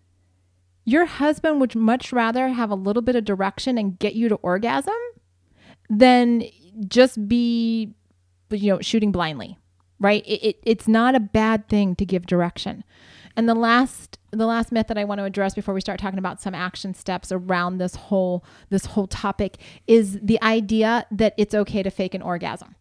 your 0.83 1.05
husband 1.05 1.61
would 1.61 1.75
much 1.75 2.11
rather 2.11 2.49
have 2.49 2.69
a 2.69 2.75
little 2.75 3.01
bit 3.01 3.15
of 3.15 3.23
direction 3.23 3.77
and 3.77 3.97
get 3.97 4.13
you 4.13 4.27
to 4.27 4.35
orgasm 4.35 4.93
than 5.89 6.43
just 6.89 7.29
be 7.29 7.93
you 8.49 8.73
know 8.73 8.81
shooting 8.81 9.13
blindly, 9.13 9.57
right? 10.03 10.23
It, 10.27 10.45
it, 10.45 10.59
it's 10.63 10.87
not 10.87 11.15
a 11.15 11.19
bad 11.19 11.67
thing 11.69 11.95
to 11.95 12.05
give 12.05 12.27
direction. 12.27 12.83
And 13.35 13.49
the 13.49 13.55
last 13.55 14.19
the 14.29 14.45
last 14.45 14.71
myth 14.71 14.87
that 14.87 14.97
I 14.97 15.05
want 15.05 15.19
to 15.19 15.25
address 15.25 15.55
before 15.55 15.73
we 15.73 15.81
start 15.81 15.99
talking 15.99 16.19
about 16.19 16.41
some 16.41 16.53
action 16.53 16.93
steps 16.93 17.31
around 17.31 17.77
this 17.77 17.95
whole 17.95 18.43
this 18.69 18.85
whole 18.85 19.07
topic 19.07 19.57
is 19.87 20.19
the 20.21 20.41
idea 20.43 21.07
that 21.09 21.33
it's 21.37 21.55
okay 21.55 21.81
to 21.81 21.89
fake 21.89 22.13
an 22.13 22.21
orgasm 22.21 22.75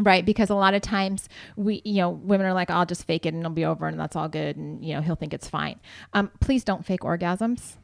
right 0.00 0.24
because 0.24 0.50
a 0.50 0.54
lot 0.54 0.74
of 0.74 0.82
times 0.82 1.28
we 1.56 1.82
you 1.84 1.96
know 1.96 2.10
women 2.10 2.46
are 2.46 2.52
like 2.52 2.70
i'll 2.70 2.86
just 2.86 3.04
fake 3.04 3.26
it 3.26 3.30
and 3.34 3.40
it'll 3.40 3.50
be 3.50 3.64
over 3.64 3.86
and 3.86 3.98
that's 3.98 4.14
all 4.14 4.28
good 4.28 4.56
and 4.56 4.84
you 4.84 4.94
know 4.94 5.00
he'll 5.00 5.16
think 5.16 5.34
it's 5.34 5.48
fine 5.48 5.80
um, 6.12 6.30
please 6.40 6.62
don't 6.62 6.84
fake 6.86 7.00
orgasms 7.00 7.76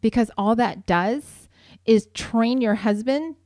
because 0.00 0.30
all 0.36 0.54
that 0.56 0.86
does 0.86 1.48
is 1.86 2.08
train 2.14 2.60
your 2.60 2.74
husband 2.76 3.36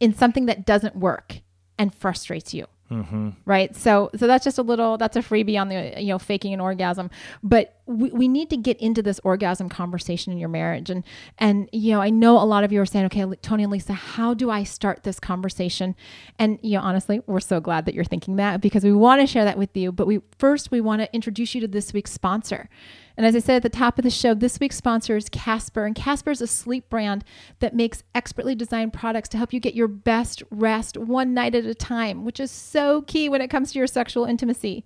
in 0.00 0.14
something 0.14 0.46
that 0.46 0.66
doesn't 0.66 0.96
work 0.96 1.40
and 1.78 1.94
frustrates 1.94 2.54
you 2.54 2.66
Mm-hmm. 2.90 3.30
Right. 3.44 3.74
So 3.76 4.10
so 4.16 4.26
that's 4.26 4.44
just 4.44 4.58
a 4.58 4.62
little 4.62 4.98
that's 4.98 5.16
a 5.16 5.20
freebie 5.20 5.60
on 5.60 5.68
the 5.68 5.94
you 6.02 6.08
know 6.08 6.18
faking 6.18 6.52
an 6.52 6.60
orgasm. 6.60 7.08
But 7.42 7.76
we, 7.86 8.10
we 8.10 8.28
need 8.28 8.50
to 8.50 8.56
get 8.56 8.78
into 8.78 9.00
this 9.00 9.20
orgasm 9.22 9.68
conversation 9.68 10.32
in 10.32 10.38
your 10.38 10.48
marriage. 10.48 10.90
And 10.90 11.04
and 11.38 11.68
you 11.72 11.92
know, 11.92 12.00
I 12.00 12.10
know 12.10 12.36
a 12.36 12.44
lot 12.44 12.64
of 12.64 12.72
you 12.72 12.80
are 12.80 12.86
saying, 12.86 13.06
okay, 13.06 13.24
Tony 13.42 13.62
and 13.62 13.70
Lisa, 13.72 13.92
how 13.92 14.34
do 14.34 14.50
I 14.50 14.64
start 14.64 15.04
this 15.04 15.20
conversation? 15.20 15.94
And 16.38 16.58
you 16.62 16.78
know, 16.78 16.82
honestly, 16.82 17.20
we're 17.26 17.38
so 17.38 17.60
glad 17.60 17.86
that 17.86 17.94
you're 17.94 18.04
thinking 18.04 18.36
that 18.36 18.60
because 18.60 18.82
we 18.82 18.92
want 18.92 19.20
to 19.20 19.26
share 19.26 19.44
that 19.44 19.56
with 19.56 19.76
you. 19.76 19.92
But 19.92 20.08
we 20.08 20.20
first 20.36 20.72
we 20.72 20.80
want 20.80 21.00
to 21.02 21.14
introduce 21.14 21.54
you 21.54 21.60
to 21.60 21.68
this 21.68 21.92
week's 21.92 22.12
sponsor. 22.12 22.68
And 23.16 23.26
as 23.26 23.36
I 23.36 23.40
said 23.40 23.56
at 23.56 23.62
the 23.62 23.68
top 23.68 23.98
of 23.98 24.04
the 24.04 24.10
show, 24.10 24.34
this 24.34 24.60
week's 24.60 24.76
sponsor 24.76 25.16
is 25.16 25.28
Casper. 25.28 25.84
And 25.84 25.94
Casper 25.94 26.30
is 26.30 26.40
a 26.40 26.46
sleep 26.46 26.88
brand 26.88 27.24
that 27.58 27.74
makes 27.74 28.02
expertly 28.14 28.54
designed 28.54 28.92
products 28.92 29.28
to 29.30 29.38
help 29.38 29.52
you 29.52 29.60
get 29.60 29.74
your 29.74 29.88
best 29.88 30.42
rest 30.50 30.96
one 30.96 31.34
night 31.34 31.54
at 31.54 31.64
a 31.64 31.74
time, 31.74 32.24
which 32.24 32.40
is 32.40 32.50
so 32.50 33.02
key 33.02 33.28
when 33.28 33.40
it 33.40 33.50
comes 33.50 33.72
to 33.72 33.78
your 33.78 33.86
sexual 33.86 34.24
intimacy. 34.24 34.84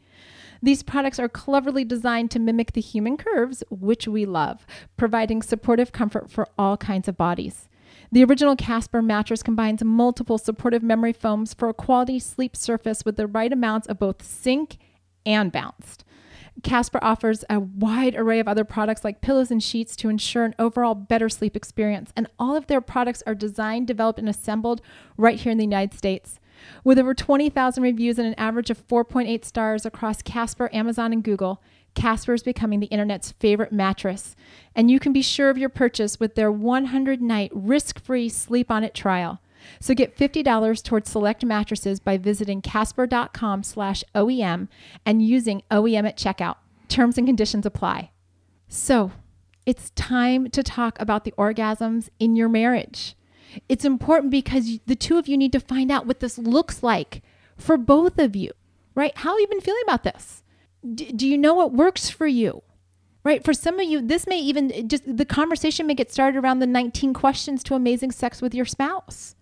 These 0.63 0.83
products 0.83 1.19
are 1.19 1.29
cleverly 1.29 1.85
designed 1.85 2.31
to 2.31 2.39
mimic 2.39 2.73
the 2.73 2.81
human 2.81 3.17
curves, 3.19 3.63
which 3.69 4.09
we 4.09 4.25
love, 4.25 4.67
providing 4.97 5.43
supportive 5.43 5.93
comfort 5.93 6.31
for 6.31 6.49
all 6.59 6.79
kinds 6.79 7.07
of 7.07 7.19
bodies. 7.19 7.69
The 8.11 8.25
original 8.25 8.57
Casper 8.57 9.03
mattress 9.03 9.43
combines 9.43 9.85
multiple 9.85 10.39
supportive 10.39 10.83
memory 10.83 11.13
foams 11.13 11.53
for 11.53 11.69
a 11.69 11.75
quality 11.75 12.19
sleep 12.19 12.57
surface 12.57 13.05
with 13.05 13.17
the 13.17 13.27
right 13.27 13.53
amounts 13.53 13.87
of 13.89 13.99
both 13.99 14.23
sink 14.23 14.79
and 15.27 15.53
bounced. 15.53 16.05
Casper 16.63 16.99
offers 17.03 17.45
a 17.51 17.61
wide 17.61 18.15
array 18.15 18.39
of 18.39 18.49
other 18.49 18.65
products 18.65 19.05
like 19.05 19.21
pillows 19.21 19.51
and 19.51 19.63
sheets 19.63 19.97
to 19.97 20.09
ensure 20.09 20.45
an 20.45 20.55
overall 20.59 20.95
better 20.95 21.29
sleep 21.29 21.57
experience. 21.57 22.13
And 22.17 22.29
all 22.39 22.57
of 22.57 22.69
their 22.69 22.81
products 22.81 23.23
are 23.27 23.35
designed, 23.35 23.87
developed, 23.87 24.19
and 24.19 24.29
assembled 24.29 24.81
right 25.17 25.39
here 25.39 25.53
in 25.53 25.59
the 25.59 25.65
United 25.65 25.97
States. 25.97 26.39
With 26.85 26.99
over 26.99 27.15
20,000 27.15 27.83
reviews 27.83 28.19
and 28.19 28.29
an 28.29 28.35
average 28.35 28.71
of 28.71 28.87
4.8 28.87 29.45
stars 29.45 29.85
across 29.85 30.23
Casper, 30.23 30.71
Amazon, 30.73 31.13
and 31.13 31.23
Google, 31.23 31.61
Casper 31.95 32.35
is 32.35 32.43
becoming 32.43 32.81
the 32.81 32.87
internet's 32.87 33.33
favorite 33.33 33.73
mattress. 33.73 34.35
And 34.75 34.91
you 34.91 34.99
can 34.99 35.13
be 35.13 35.23
sure 35.23 35.51
of 35.51 35.59
your 35.59 35.69
purchase 35.69 36.19
with 36.19 36.35
their 36.35 36.51
100 36.51 37.23
night 37.23 37.51
risk 37.55 38.01
free 38.01 38.29
sleep 38.29 38.71
on 38.71 38.85
it 38.85 38.95
trial. 38.95 39.41
So 39.81 39.95
get 39.95 40.17
$50 40.17 40.83
towards 40.83 41.11
select 41.11 41.45
mattresses 41.45 42.01
by 42.01 42.17
visiting 42.17 42.61
casper.com 42.61 43.63
slash 43.63 44.05
OEM 44.15 44.69
and 45.05 45.23
using 45.23 45.63
OEM 45.71 46.07
at 46.07 46.19
checkout. 46.19 46.57
Terms 46.89 47.19
and 47.19 47.27
conditions 47.27 47.67
apply. 47.67 48.11
So 48.69 49.13
it's 49.67 49.91
time 49.91 50.51
to 50.51 50.63
talk 50.63 51.01
about 51.01 51.25
the 51.25 51.33
orgasms 51.33 52.09
in 52.19 52.37
your 52.37 52.49
marriage. 52.49 53.17
It's 53.69 53.85
important 53.85 54.31
because 54.31 54.79
the 54.87 54.97
two 54.97 55.17
of 55.17 55.29
you 55.29 55.37
need 55.37 55.53
to 55.53 55.61
find 55.61 55.91
out 55.91 56.07
what 56.07 56.21
this 56.21 56.39
looks 56.39 56.83
like 56.83 57.23
for 57.57 57.77
both 57.77 58.19
of 58.19 58.35
you, 58.35 58.51
right? 58.95 59.17
How 59.17 59.31
have 59.31 59.41
you 59.41 59.47
been 59.47 59.61
feeling 59.61 59.83
about 59.85 60.03
this? 60.03 60.43
D- 60.95 61.13
do 61.13 61.27
you 61.27 61.39
know 61.39 61.55
what 61.55 61.73
works 61.73 62.11
for 62.11 62.27
you? 62.27 62.63
Right. 63.23 63.43
For 63.43 63.55
some 63.55 63.81
of 63.81 63.89
you, 63.89 64.03
this 64.03 64.27
may 64.27 64.39
even 64.39 64.87
just 64.87 65.17
the 65.17 65.25
conversation 65.25 65.87
may 65.87 65.95
get 65.95 66.13
started 66.13 66.45
around 66.45 66.59
the 66.59 66.67
19 66.67 67.15
questions 67.15 67.63
to 67.65 67.75
amazing 67.75 68.11
sex 68.11 68.43
with 68.43 68.55
your 68.55 68.67
spouse 68.67 69.35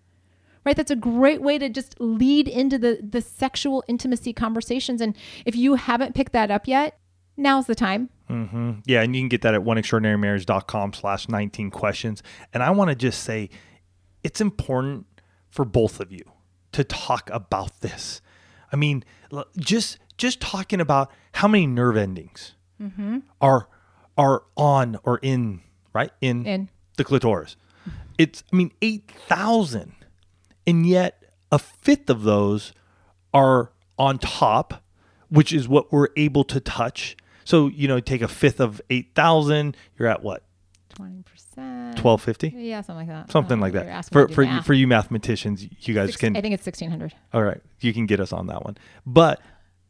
right 0.65 0.75
that's 0.75 0.91
a 0.91 0.95
great 0.95 1.41
way 1.41 1.57
to 1.57 1.69
just 1.69 1.99
lead 1.99 2.47
into 2.47 2.77
the 2.77 2.99
the 3.01 3.21
sexual 3.21 3.83
intimacy 3.87 4.33
conversations 4.33 5.01
and 5.01 5.15
if 5.45 5.55
you 5.55 5.75
haven't 5.75 6.15
picked 6.15 6.33
that 6.33 6.51
up 6.51 6.67
yet 6.67 6.97
now's 7.37 7.65
the 7.67 7.75
time 7.75 8.09
Mm-hmm. 8.29 8.79
Yeah, 8.85 9.01
and 9.01 9.15
you 9.15 9.21
can 9.21 9.29
get 9.29 9.41
that 9.41 9.53
at 9.53 9.61
oneextraordinarymarriage.com 9.61 10.93
slash 10.93 11.29
19 11.29 11.69
questions. 11.71 12.23
And 12.53 12.63
I 12.63 12.71
want 12.71 12.89
to 12.89 12.95
just 12.95 13.21
say 13.23 13.49
it's 14.23 14.41
important 14.41 15.05
for 15.49 15.65
both 15.65 15.99
of 15.99 16.11
you 16.11 16.23
to 16.71 16.83
talk 16.83 17.29
about 17.31 17.81
this. 17.81 18.21
I 18.71 18.75
mean, 18.75 19.03
just 19.57 19.99
just 20.17 20.39
talking 20.41 20.81
about 20.81 21.11
how 21.33 21.47
many 21.47 21.67
nerve 21.67 21.95
endings 21.97 22.55
are 23.39 23.67
are 24.17 24.43
on 24.57 24.97
or 25.03 25.19
in 25.21 25.61
right 25.93 26.11
in, 26.21 26.45
In. 26.45 26.69
the 26.97 27.03
clitoris. 27.03 27.55
It's 28.17 28.43
I 28.51 28.55
mean 28.55 28.71
8,000 28.81 29.93
and 30.65 30.85
yet 30.85 31.23
a 31.51 31.59
fifth 31.59 32.09
of 32.09 32.23
those 32.23 32.73
are 33.33 33.71
on 33.97 34.19
top, 34.19 34.83
which 35.29 35.53
is 35.53 35.67
what 35.67 35.91
we're 35.91 36.09
able 36.15 36.43
to 36.45 36.59
touch. 36.59 37.15
So, 37.43 37.67
you 37.67 37.87
know, 37.87 37.99
take 37.99 38.21
a 38.21 38.27
fifth 38.27 38.59
of 38.59 38.81
8,000, 38.89 39.75
you're 39.97 40.07
at 40.07 40.23
what? 40.23 40.43
20% 40.95 41.23
1250? 41.55 42.49
yeah 42.49 42.81
something 42.81 43.07
like 43.07 43.07
that 43.07 43.31
Something 43.31 43.59
like 43.59 43.73
that. 43.73 44.05
For 44.05 44.21
me 44.21 44.23
to 44.23 44.27
do 44.27 44.33
for 44.33 44.43
you, 44.43 44.61
for 44.61 44.73
you 44.73 44.87
mathematicians, 44.87 45.63
you 45.87 45.93
guys 45.93 46.09
Six- 46.09 46.17
can 46.17 46.37
i 46.37 46.41
think 46.41 46.53
it's 46.53 46.65
1600 46.65 47.13
All 47.33 47.43
right, 47.43 47.61
you 47.79 47.93
can 47.93 48.05
get 48.05 48.19
us 48.19 48.31
on 48.31 48.47
that 48.47 48.63
one. 48.63 48.77
But 49.05 49.41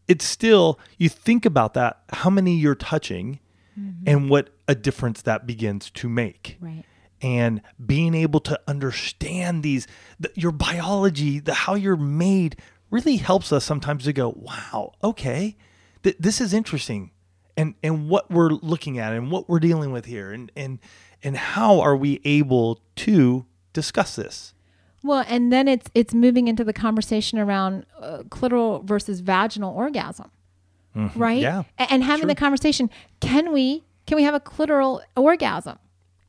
it's 0.08 0.26
still 0.26 0.80
you 0.98 1.10
think 1.10 1.46
about 1.46 1.74
that 1.74 2.02
how 2.10 2.30
many 2.30 2.56
you're 2.56 2.76
touching 2.76 3.40
mm-hmm. 3.80 4.04
and 4.08 4.30
what 4.30 4.50
a 4.68 4.76
difference 4.76 5.22
that 5.24 5.46
begins 5.46 5.90
to 5.92 6.10
make 6.10 6.58
right 6.60 6.84
and 7.24 7.62
being 7.84 8.14
able 8.14 8.40
to 8.42 8.60
understand 8.68 9.64
these 9.64 9.88
the, 10.20 10.30
your 10.36 10.52
biology 10.52 11.40
the 11.40 11.54
how 11.54 11.74
you're 11.74 11.96
made 11.96 12.58
really 12.92 13.16
helps 13.16 13.52
us 13.52 13.66
sometimes 13.66 14.04
to 14.04 14.14
go 14.14 14.30
wow 14.38 14.92
okay 15.04 15.56
th- 16.04 16.18
this 16.20 16.40
is 16.40 16.54
interesting. 16.54 17.10
And 17.56 17.76
and 17.84 18.10
what 18.10 18.30
we're 18.32 18.50
looking 18.50 18.98
at 18.98 19.14
and 19.14 19.30
what 19.32 19.48
we're 19.48 19.60
dealing 19.60 19.92
with 19.92 20.06
here 20.06 20.32
and 20.32 20.52
and 20.56 20.80
and 21.24 21.38
how 21.38 21.80
are 21.82 21.96
we 21.96 22.20
able 22.26 22.82
to 22.98 23.46
discuss 23.74 24.16
this? 24.16 24.54
Well 25.04 25.24
and 25.28 25.54
then 25.54 25.68
it's 25.68 25.88
it's 25.94 26.14
moving 26.16 26.48
into 26.48 26.64
the 26.64 26.74
conversation 26.74 27.38
around 27.38 27.86
uh, 28.00 28.24
clitoral 28.30 28.84
versus 28.84 29.20
vaginal 29.20 29.74
orgasm 29.74 30.32
right? 31.16 31.42
Yeah, 31.42 31.64
A- 31.80 31.92
and 31.92 32.04
having 32.04 32.28
the 32.28 32.36
conversation 32.36 32.90
can 33.20 33.52
we 33.52 33.84
can 34.08 34.16
we 34.16 34.24
have 34.24 34.34
a 34.34 34.40
clitoral 34.40 35.02
orgasm 35.16 35.78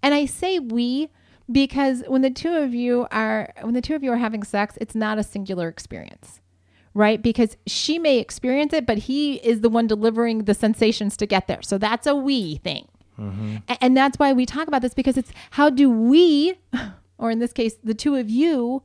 and 0.05 0.15
i 0.15 0.25
say 0.25 0.59
we 0.61 1.09
because 1.51 2.05
when 2.07 2.23
the 2.23 2.31
two 2.31 2.55
of 2.55 2.73
you 2.73 3.07
are 3.11 3.53
when 3.63 3.75
the 3.75 3.81
two 3.81 3.95
of 3.95 4.05
you 4.05 4.13
are 4.13 4.17
having 4.19 4.43
sex 4.43 4.79
it's 4.81 4.95
not 4.95 5.19
a 5.19 5.23
singular 5.23 5.69
experience 5.69 6.41
right? 6.95 7.21
Because 7.21 7.57
she 7.67 7.99
may 7.99 8.19
experience 8.19 8.73
it 8.73 8.87
but 8.87 8.99
he 8.99 9.35
is 9.37 9.61
the 9.61 9.69
one 9.69 9.87
delivering 9.87 10.45
the 10.45 10.55
sensations 10.55 11.17
to 11.19 11.27
get 11.27 11.47
there. 11.47 11.61
So 11.63 11.77
that's 11.77 12.07
a 12.07 12.15
we 12.15 12.57
thing. 12.57 12.89
Mm-hmm. 13.19 13.57
A- 13.69 13.85
and 13.85 13.97
that's 13.97 14.19
why 14.19 14.33
we 14.33 14.47
talk 14.47 14.69
about 14.69 14.83
this 14.83 14.95
because 14.95 15.17
it's 15.17 15.33
how 15.51 15.71
do 15.71 15.91
we 15.91 16.55
or 17.19 17.31
in 17.31 17.41
this 17.41 17.53
case 17.53 17.77
the 17.83 17.95
two 17.95 18.17
of 18.17 18.31
you 18.31 18.83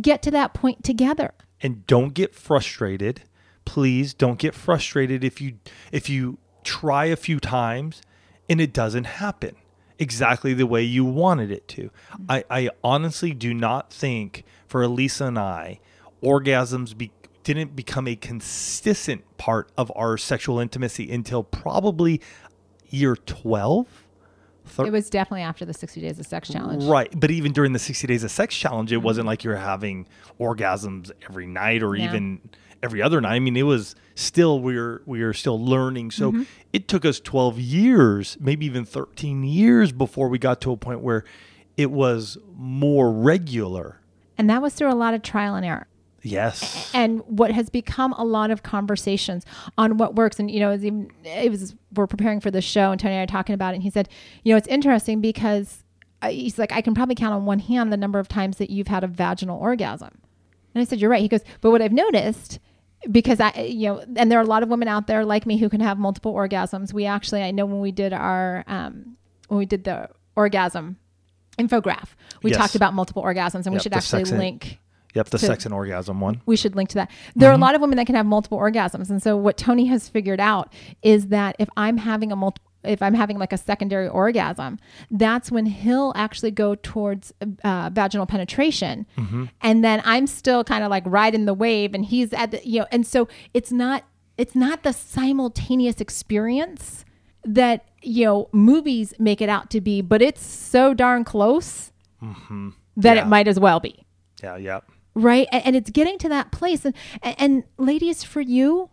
get 0.00 0.22
to 0.22 0.30
that 0.30 0.54
point 0.54 0.84
together? 0.84 1.32
And 1.60 1.86
don't 1.86 2.14
get 2.14 2.34
frustrated. 2.34 3.22
Please 3.64 4.14
don't 4.14 4.38
get 4.38 4.54
frustrated 4.54 5.24
if 5.24 5.40
you 5.40 5.58
if 5.90 6.08
you 6.08 6.38
try 6.62 7.06
a 7.06 7.16
few 7.16 7.40
times 7.40 8.02
and 8.48 8.60
it 8.60 8.72
doesn't 8.72 9.04
happen 9.04 9.56
exactly 9.98 10.54
the 10.54 10.66
way 10.66 10.82
you 10.82 11.04
wanted 11.04 11.50
it 11.50 11.66
to 11.68 11.90
mm-hmm. 12.12 12.24
i 12.28 12.44
i 12.50 12.70
honestly 12.84 13.32
do 13.32 13.52
not 13.54 13.92
think 13.92 14.44
for 14.66 14.82
alisa 14.82 15.28
and 15.28 15.38
i 15.38 15.78
orgasms 16.22 16.96
be, 16.96 17.10
didn't 17.44 17.76
become 17.76 18.08
a 18.08 18.16
consistent 18.16 19.22
part 19.38 19.70
of 19.76 19.92
our 19.94 20.16
sexual 20.18 20.58
intimacy 20.58 21.10
until 21.10 21.42
probably 21.42 22.20
year 22.90 23.16
12 23.16 24.06
Thir- 24.66 24.86
it 24.86 24.92
was 24.92 25.08
definitely 25.08 25.42
after 25.42 25.64
the 25.64 25.72
60 25.72 26.00
days 26.00 26.18
of 26.18 26.26
sex 26.26 26.48
challenge 26.48 26.84
Right. 26.84 27.08
But 27.18 27.30
even 27.30 27.52
during 27.52 27.72
the 27.72 27.78
60 27.78 28.06
days 28.08 28.24
of 28.24 28.32
sex 28.32 28.56
challenge, 28.56 28.90
it 28.90 28.96
mm-hmm. 28.96 29.04
wasn't 29.04 29.26
like 29.26 29.44
you 29.44 29.50
were 29.50 29.56
having 29.56 30.06
orgasms 30.40 31.12
every 31.28 31.46
night 31.46 31.82
or 31.82 31.94
Yeah. 31.94 32.06
even 32.06 32.40
every 32.82 33.02
other 33.02 33.20
night. 33.20 33.34
I 33.34 33.38
mean, 33.40 33.56
it 33.56 33.62
was 33.64 33.94
still 34.14 34.60
we 34.60 34.76
were 34.78 35.02
we 35.06 35.22
were 35.22 35.32
still 35.34 35.62
learning. 35.64 36.10
So 36.10 36.32
Mm-hmm. 36.32 36.42
it 36.72 36.88
took 36.88 37.04
us 37.04 37.20
12 37.20 37.58
years, 37.60 38.36
maybe 38.40 38.66
even 38.66 38.84
13 38.84 39.44
years 39.44 39.92
before 39.92 40.28
we 40.28 40.38
got 40.38 40.60
to 40.62 40.72
a 40.72 40.76
point 40.76 41.00
where 41.00 41.24
it 41.76 41.90
was 41.90 42.38
more 42.56 43.12
regular. 43.12 44.00
and 44.38 44.48
that 44.50 44.60
was 44.62 44.74
through 44.74 44.92
a 44.92 44.94
lot 44.94 45.14
of 45.14 45.22
trial 45.22 45.54
and 45.54 45.64
error 45.64 45.86
Yes. 46.22 46.90
and 46.94 47.20
what 47.26 47.50
has 47.52 47.70
become 47.70 48.12
a 48.14 48.24
lot 48.24 48.50
of 48.50 48.62
conversations 48.62 49.44
on 49.78 49.96
what 49.98 50.16
works. 50.16 50.38
And 50.40 50.50
you 50.50 50.58
know, 50.60 50.70
it 50.70 50.76
was, 50.76 50.84
even, 50.84 51.10
it 51.24 51.50
was 51.50 51.74
we're 51.94 52.06
preparing 52.08 52.40
for 52.40 52.50
the 52.50 52.60
show, 52.60 52.90
and 52.90 53.00
Tony 53.00 53.14
and 53.14 53.20
I 53.20 53.24
are 53.24 53.26
talking 53.26 53.54
about 53.54 53.72
it. 53.74 53.76
And 53.76 53.82
he 53.82 53.90
said, 53.90 54.08
you 54.42 54.52
know, 54.52 54.56
it's 54.56 54.66
interesting 54.68 55.20
because 55.20 55.84
uh, 56.22 56.28
he's 56.30 56.58
like, 56.58 56.72
I 56.72 56.80
can 56.80 56.94
probably 56.94 57.14
count 57.14 57.32
on 57.34 57.44
one 57.46 57.58
hand 57.60 57.92
the 57.92 57.96
number 57.96 58.18
of 58.18 58.26
times 58.28 58.56
that 58.56 58.70
you've 58.70 58.88
had 58.88 59.04
a 59.04 59.06
vaginal 59.06 59.58
orgasm. 59.60 60.18
And 60.76 60.82
I 60.82 60.84
said, 60.84 61.00
you're 61.00 61.08
right. 61.08 61.22
He 61.22 61.28
goes, 61.28 61.40
but 61.62 61.70
what 61.70 61.80
I've 61.80 61.90
noticed. 61.90 62.58
Because 63.10 63.40
I, 63.40 63.52
you 63.62 63.88
know, 63.88 64.04
and 64.16 64.30
there 64.30 64.38
are 64.38 64.42
a 64.42 64.46
lot 64.46 64.62
of 64.62 64.68
women 64.68 64.88
out 64.88 65.06
there 65.06 65.24
like 65.24 65.46
me 65.46 65.56
who 65.56 65.70
can 65.70 65.80
have 65.80 65.96
multiple 65.98 66.34
orgasms. 66.34 66.92
We 66.92 67.06
actually, 67.06 67.42
I 67.42 67.50
know 67.50 67.64
when 67.64 67.80
we 67.80 67.92
did 67.92 68.12
our, 68.12 68.62
um, 68.66 69.16
when 69.48 69.56
we 69.56 69.64
did 69.64 69.84
the 69.84 70.10
orgasm 70.36 70.98
infograph, 71.58 72.08
we 72.42 72.50
Yes. 72.50 72.58
talked 72.58 72.74
about 72.74 72.92
multiple 72.92 73.22
orgasms, 73.22 73.64
and 73.64 73.72
we 73.72 73.78
should 73.80 73.94
actually 73.94 74.24
link 74.24 74.78
Yep. 75.14 75.30
The 75.30 75.38
to- 75.38 75.46
sex 75.46 75.64
and 75.64 75.72
orgasm 75.72 76.20
one. 76.20 76.42
we 76.44 76.56
should 76.56 76.76
link 76.76 76.90
to 76.90 76.96
that. 76.96 77.10
There 77.34 77.48
are 77.50 77.54
a 77.54 77.58
lot 77.58 77.74
of 77.74 77.80
women 77.80 77.96
that 77.96 78.04
can 78.04 78.14
have 78.16 78.26
multiple 78.26 78.58
orgasms, 78.58 79.08
and 79.08 79.22
so 79.22 79.34
what 79.34 79.56
Tony 79.56 79.86
has 79.86 80.10
figured 80.10 80.40
out 80.40 80.70
is 81.02 81.28
that 81.28 81.56
if 81.58 81.70
I'm 81.76 81.96
having 81.96 82.32
a 82.32 82.36
multiple 82.36 82.70
if 82.86 83.02
I'm 83.02 83.14
having 83.14 83.38
like 83.38 83.52
a 83.52 83.58
secondary 83.58 84.08
orgasm, 84.08 84.78
that's 85.10 85.50
when 85.50 85.66
he'll 85.66 86.12
actually 86.16 86.50
go 86.52 86.74
towards 86.74 87.32
uh, 87.64 87.90
vaginal 87.92 88.26
penetration. 88.26 89.06
And 89.60 89.84
then 89.84 90.00
I'm 90.04 90.26
still 90.26 90.64
kind 90.64 90.82
of 90.84 90.90
like 90.90 91.02
riding 91.06 91.44
the 91.46 91.54
wave 91.54 91.94
and 91.94 92.04
he's 92.04 92.32
at 92.32 92.50
the, 92.52 92.60
you 92.68 92.80
know, 92.80 92.86
and 92.92 93.06
so 93.06 93.28
it's 93.54 93.72
not, 93.72 94.04
it's 94.38 94.54
not 94.54 94.82
the 94.82 94.92
simultaneous 94.92 96.00
experience 96.00 97.04
that, 97.44 97.88
you 98.02 98.24
know, 98.24 98.48
movies 98.52 99.14
make 99.18 99.40
it 99.40 99.48
out 99.48 99.70
to 99.70 99.80
be, 99.80 100.00
but 100.00 100.20
it's 100.22 100.44
so 100.44 100.94
darn 100.94 101.24
close 101.24 101.92
that 102.96 103.16
Yeah. 103.16 103.22
it 103.22 103.26
might 103.28 103.46
as 103.48 103.58
well 103.60 103.80
be 103.80 104.04
Yeah, 104.42 104.56
yeah. 104.56 104.80
right 105.14 105.46
and, 105.52 105.66
and 105.66 105.76
it's 105.76 105.90
getting 105.90 106.18
to 106.18 106.28
that 106.28 106.50
place 106.52 106.84
and, 106.84 106.94
and 107.22 107.36
and 107.38 107.64
ladies 107.78 108.24
for 108.24 108.40
you 108.40 108.90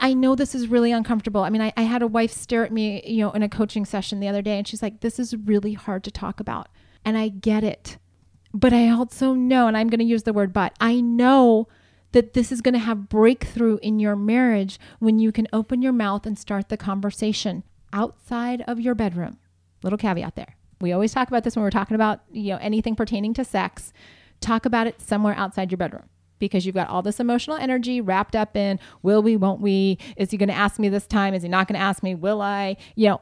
i 0.00 0.12
know 0.14 0.34
this 0.34 0.54
is 0.54 0.68
really 0.68 0.92
uncomfortable. 0.92 1.42
I 1.42 1.50
mean 1.50 1.62
I, 1.62 1.72
I 1.76 1.82
had 1.82 2.02
a 2.02 2.06
wife 2.06 2.32
stare 2.32 2.64
at 2.64 2.72
me 2.72 3.02
you 3.06 3.24
know 3.24 3.32
in 3.32 3.42
a 3.42 3.48
coaching 3.48 3.84
session 3.84 4.20
the 4.20 4.28
other 4.28 4.42
day 4.42 4.58
and 4.58 4.66
she's 4.66 4.82
like 4.82 5.00
this 5.00 5.18
is 5.18 5.36
really 5.36 5.74
hard 5.74 6.04
to 6.04 6.10
talk 6.10 6.40
about. 6.40 6.68
And 7.04 7.18
i 7.18 7.28
get 7.28 7.64
it. 7.64 7.98
But 8.52 8.72
i 8.72 8.88
also 8.88 9.34
know 9.34 9.66
and 9.66 9.76
i'm 9.76 9.88
going 9.88 10.00
to 10.00 10.04
use 10.04 10.24
the 10.24 10.32
word 10.32 10.52
but 10.52 10.74
i 10.80 11.00
know 11.00 11.68
that 12.14 12.32
this 12.32 12.52
is 12.52 12.60
going 12.60 12.74
to 12.74 12.78
have 12.78 13.08
breakthrough 13.08 13.76
in 13.82 13.98
your 13.98 14.14
marriage 14.14 14.78
when 15.00 15.18
you 15.18 15.32
can 15.32 15.48
open 15.52 15.82
your 15.82 15.92
mouth 15.92 16.24
and 16.24 16.38
start 16.38 16.68
the 16.68 16.76
conversation 16.76 17.64
outside 17.92 18.62
of 18.68 18.78
your 18.80 18.94
bedroom. 18.94 19.36
Little 19.82 19.98
caveat 19.98 20.36
there. 20.36 20.54
We 20.80 20.92
always 20.92 21.12
talk 21.12 21.26
about 21.26 21.42
this 21.42 21.56
when 21.56 21.64
we're 21.64 21.70
talking 21.70 21.96
about 21.96 22.20
you 22.30 22.50
know 22.50 22.58
anything 22.60 22.94
pertaining 22.94 23.34
to 23.34 23.44
sex. 23.44 23.92
Talk 24.40 24.64
about 24.64 24.86
it 24.86 25.00
somewhere 25.00 25.34
outside 25.34 25.72
your 25.72 25.78
bedroom 25.78 26.08
because 26.44 26.66
you've 26.66 26.74
got 26.74 26.88
all 26.88 27.02
this 27.02 27.20
emotional 27.20 27.56
energy 27.56 28.00
wrapped 28.00 28.36
up 28.36 28.56
in 28.56 28.78
will 29.02 29.22
we 29.22 29.36
won't 29.36 29.60
we 29.60 29.98
is 30.16 30.30
he 30.30 30.36
going 30.36 30.48
to 30.48 30.54
ask 30.54 30.78
me 30.78 30.88
this 30.88 31.06
time 31.06 31.34
is 31.34 31.42
he 31.42 31.48
not 31.48 31.66
going 31.68 31.78
to 31.78 31.84
ask 31.84 32.02
me 32.02 32.14
will 32.14 32.40
i 32.40 32.76
you 32.94 33.08
know 33.08 33.20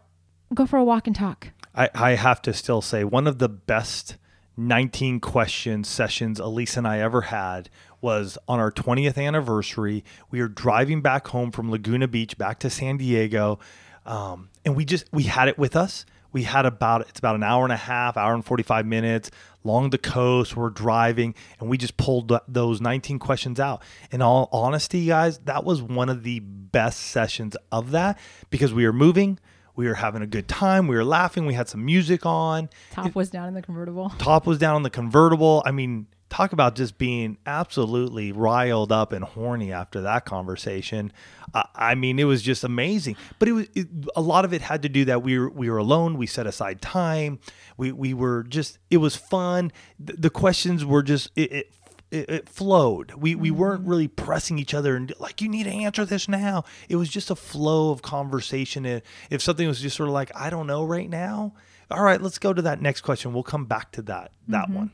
go 0.54 0.66
for 0.66 0.78
a 0.78 0.84
walk 0.84 1.06
and 1.06 1.16
talk 1.16 1.48
I, 1.74 1.88
I 1.94 2.10
have 2.12 2.42
to 2.42 2.52
still 2.52 2.82
say 2.82 3.04
one 3.04 3.26
of 3.26 3.38
the 3.38 3.48
best 3.48 4.16
19 4.56 5.20
question 5.20 5.84
sessions 5.84 6.38
Elise 6.38 6.76
and 6.76 6.86
I 6.86 6.98
ever 7.00 7.22
had 7.22 7.70
was 8.00 8.36
on 8.48 8.58
our 8.58 8.70
20th 8.70 9.16
anniversary. 9.16 10.04
We 10.30 10.40
were 10.40 10.48
driving 10.48 11.00
back 11.00 11.28
home 11.28 11.50
from 11.50 11.70
Laguna 11.70 12.08
Beach 12.08 12.36
back 12.36 12.58
to 12.60 12.70
San 12.70 12.96
Diego. 12.96 13.58
Um, 14.04 14.50
and 14.64 14.76
we 14.76 14.84
just, 14.84 15.06
we 15.12 15.22
had 15.24 15.48
it 15.48 15.58
with 15.58 15.76
us. 15.76 16.04
We 16.32 16.44
had 16.44 16.66
about, 16.66 17.02
it's 17.08 17.18
about 17.18 17.34
an 17.36 17.42
hour 17.42 17.64
and 17.64 17.72
a 17.72 17.76
half, 17.76 18.16
hour 18.16 18.34
and 18.34 18.44
45 18.44 18.86
minutes 18.86 19.30
along 19.64 19.90
the 19.90 19.98
coast. 19.98 20.56
We're 20.56 20.70
driving 20.70 21.34
and 21.60 21.68
we 21.68 21.78
just 21.78 21.96
pulled 21.96 22.32
those 22.48 22.80
19 22.80 23.18
questions 23.18 23.60
out. 23.60 23.82
In 24.10 24.22
all 24.22 24.48
honesty, 24.52 25.06
guys, 25.06 25.38
that 25.40 25.64
was 25.64 25.82
one 25.82 26.08
of 26.08 26.22
the 26.22 26.40
best 26.40 26.98
sessions 27.00 27.56
of 27.70 27.90
that 27.92 28.18
because 28.50 28.72
we 28.72 28.86
were 28.86 28.92
moving. 28.92 29.38
We 29.74 29.86
were 29.86 29.94
having 29.94 30.22
a 30.22 30.26
good 30.26 30.48
time. 30.48 30.86
We 30.86 30.96
were 30.96 31.04
laughing. 31.04 31.46
We 31.46 31.54
had 31.54 31.68
some 31.68 31.84
music 31.84 32.26
on. 32.26 32.68
top 32.90 33.14
was 33.14 33.30
down 33.30 33.48
in 33.48 33.54
the 33.54 33.62
convertible 33.62 34.10
Top 34.18 34.46
was 34.46 34.58
down 34.58 34.74
on 34.74 34.82
the 34.82 34.90
convertible. 34.90 35.62
I 35.64 35.70
mean, 35.70 36.06
talk 36.32 36.54
about 36.54 36.74
just 36.74 36.96
being 36.96 37.36
absolutely 37.44 38.32
riled 38.32 38.90
up 38.90 39.12
and 39.12 39.22
horny 39.22 39.70
after 39.70 40.00
that 40.00 40.24
conversation. 40.24 41.12
I, 41.52 41.64
I 41.74 41.94
mean, 41.94 42.18
it 42.18 42.24
was 42.24 42.40
just 42.40 42.64
amazing. 42.64 43.16
But 43.38 43.48
it 43.48 43.52
was 43.52 43.68
it, 43.74 43.86
a 44.16 44.22
lot 44.22 44.46
of 44.46 44.54
it 44.54 44.62
had 44.62 44.82
to 44.82 44.88
do 44.88 45.04
that 45.04 45.22
we 45.22 45.38
were 45.38 45.50
we 45.50 45.68
were 45.68 45.76
alone. 45.76 46.16
We 46.16 46.26
set 46.26 46.46
aside 46.46 46.80
time. 46.80 47.38
We 47.76 47.92
we 47.92 48.14
were 48.14 48.44
just. 48.44 48.78
It 48.90 48.96
was 48.96 49.14
fun. 49.14 49.72
The, 50.00 50.14
the 50.14 50.30
questions 50.30 50.84
were 50.84 51.02
just 51.02 51.30
it. 51.36 51.52
it 51.52 51.72
it, 52.10 52.46
flowed. 52.46 53.14
We 53.14 53.34
we 53.34 53.48
mm-hmm. 53.48 53.58
weren't 53.58 53.86
really 53.86 54.06
pressing 54.06 54.58
each 54.58 54.74
other 54.74 54.96
and 54.96 55.14
like 55.18 55.40
you 55.40 55.48
need 55.48 55.64
to 55.64 55.70
answer 55.70 56.04
this 56.04 56.28
now. 56.28 56.64
It 56.90 56.96
was 56.96 57.08
just 57.08 57.30
a 57.30 57.34
flow 57.34 57.90
of 57.90 58.02
conversation. 58.02 58.84
If 58.84 59.02
if 59.30 59.40
something 59.40 59.66
was 59.66 59.80
just 59.80 59.96
sort 59.96 60.10
of 60.10 60.12
like 60.12 60.30
I 60.36 60.50
don't 60.50 60.66
know 60.66 60.84
right 60.84 61.08
now, 61.08 61.54
all 61.90 62.02
right, 62.02 62.20
let's 62.20 62.38
go 62.38 62.52
to 62.52 62.60
that 62.60 62.82
next 62.82 63.00
question. 63.00 63.32
We'll 63.32 63.42
come 63.42 63.64
back 63.64 63.92
to 63.92 64.02
that 64.02 64.32
that 64.48 64.66
mm-hmm. 64.66 64.74
one. 64.74 64.90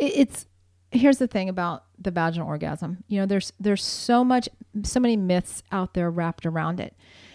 it's 0.00 0.46
here's 0.90 1.18
the 1.18 1.26
thing 1.26 1.48
about 1.48 1.84
the 1.98 2.10
vaginal 2.10 2.48
orgasm 2.48 3.04
you 3.08 3.18
know 3.18 3.26
there's 3.26 3.52
there's 3.58 3.84
so 3.84 4.24
much 4.24 4.48
so 4.82 5.00
many 5.00 5.16
myths 5.16 5.62
out 5.72 5.94
there 5.94 6.10
wrapped 6.10 6.46
around 6.46 6.80
it 6.80 6.94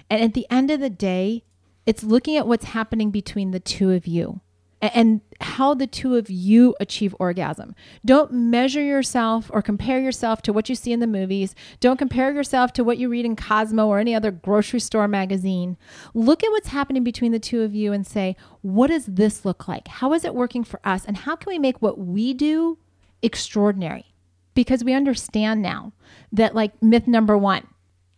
and 0.09 0.21
at 0.21 0.33
the 0.33 0.47
end 0.49 0.71
of 0.71 0.79
the 0.79 0.89
day 0.89 1.43
it's 1.85 2.03
looking 2.03 2.37
at 2.37 2.47
what's 2.47 2.65
happening 2.65 3.11
between 3.11 3.51
the 3.51 3.59
two 3.59 3.91
of 3.91 4.07
you 4.07 4.41
and 4.93 5.21
how 5.39 5.73
the 5.73 5.87
two 5.87 6.15
of 6.17 6.29
you 6.29 6.75
achieve 6.79 7.15
orgasm. 7.17 7.73
Don't 8.03 8.33
measure 8.33 8.83
yourself 8.83 9.49
or 9.53 9.61
compare 9.61 9.99
yourself 9.99 10.41
to 10.41 10.51
what 10.51 10.67
you 10.67 10.75
see 10.75 10.91
in 10.91 10.99
the 10.99 11.07
movies. 11.07 11.55
Don't 11.79 11.97
compare 11.97 12.33
yourself 12.33 12.73
to 12.73 12.83
what 12.83 12.97
you 12.97 13.07
read 13.07 13.25
in 13.25 13.37
Cosmo 13.37 13.87
or 13.87 13.99
any 13.99 14.13
other 14.13 14.31
grocery 14.31 14.81
store 14.81 15.07
magazine. 15.07 15.77
Look 16.13 16.43
at 16.43 16.51
what's 16.51 16.67
happening 16.67 17.03
between 17.03 17.31
the 17.31 17.39
two 17.39 17.61
of 17.61 17.73
you 17.73 17.93
and 17.93 18.05
say, 18.05 18.35
what 18.61 18.87
does 18.87 19.05
this 19.05 19.45
look 19.45 19.69
like? 19.69 19.87
How 19.87 20.11
is 20.11 20.25
it 20.25 20.35
working 20.35 20.65
for 20.65 20.81
us? 20.83 21.05
And 21.05 21.17
how 21.17 21.37
can 21.37 21.51
we 21.51 21.59
make 21.59 21.81
what 21.81 21.97
we 21.97 22.33
do 22.33 22.77
extraordinary? 23.23 24.13
Because 24.53 24.83
we 24.83 24.93
understand 24.93 25.62
now 25.63 25.93
that, 26.31 26.53
like, 26.53 26.79
myth 26.83 27.07
number 27.07 27.36
one, 27.38 27.65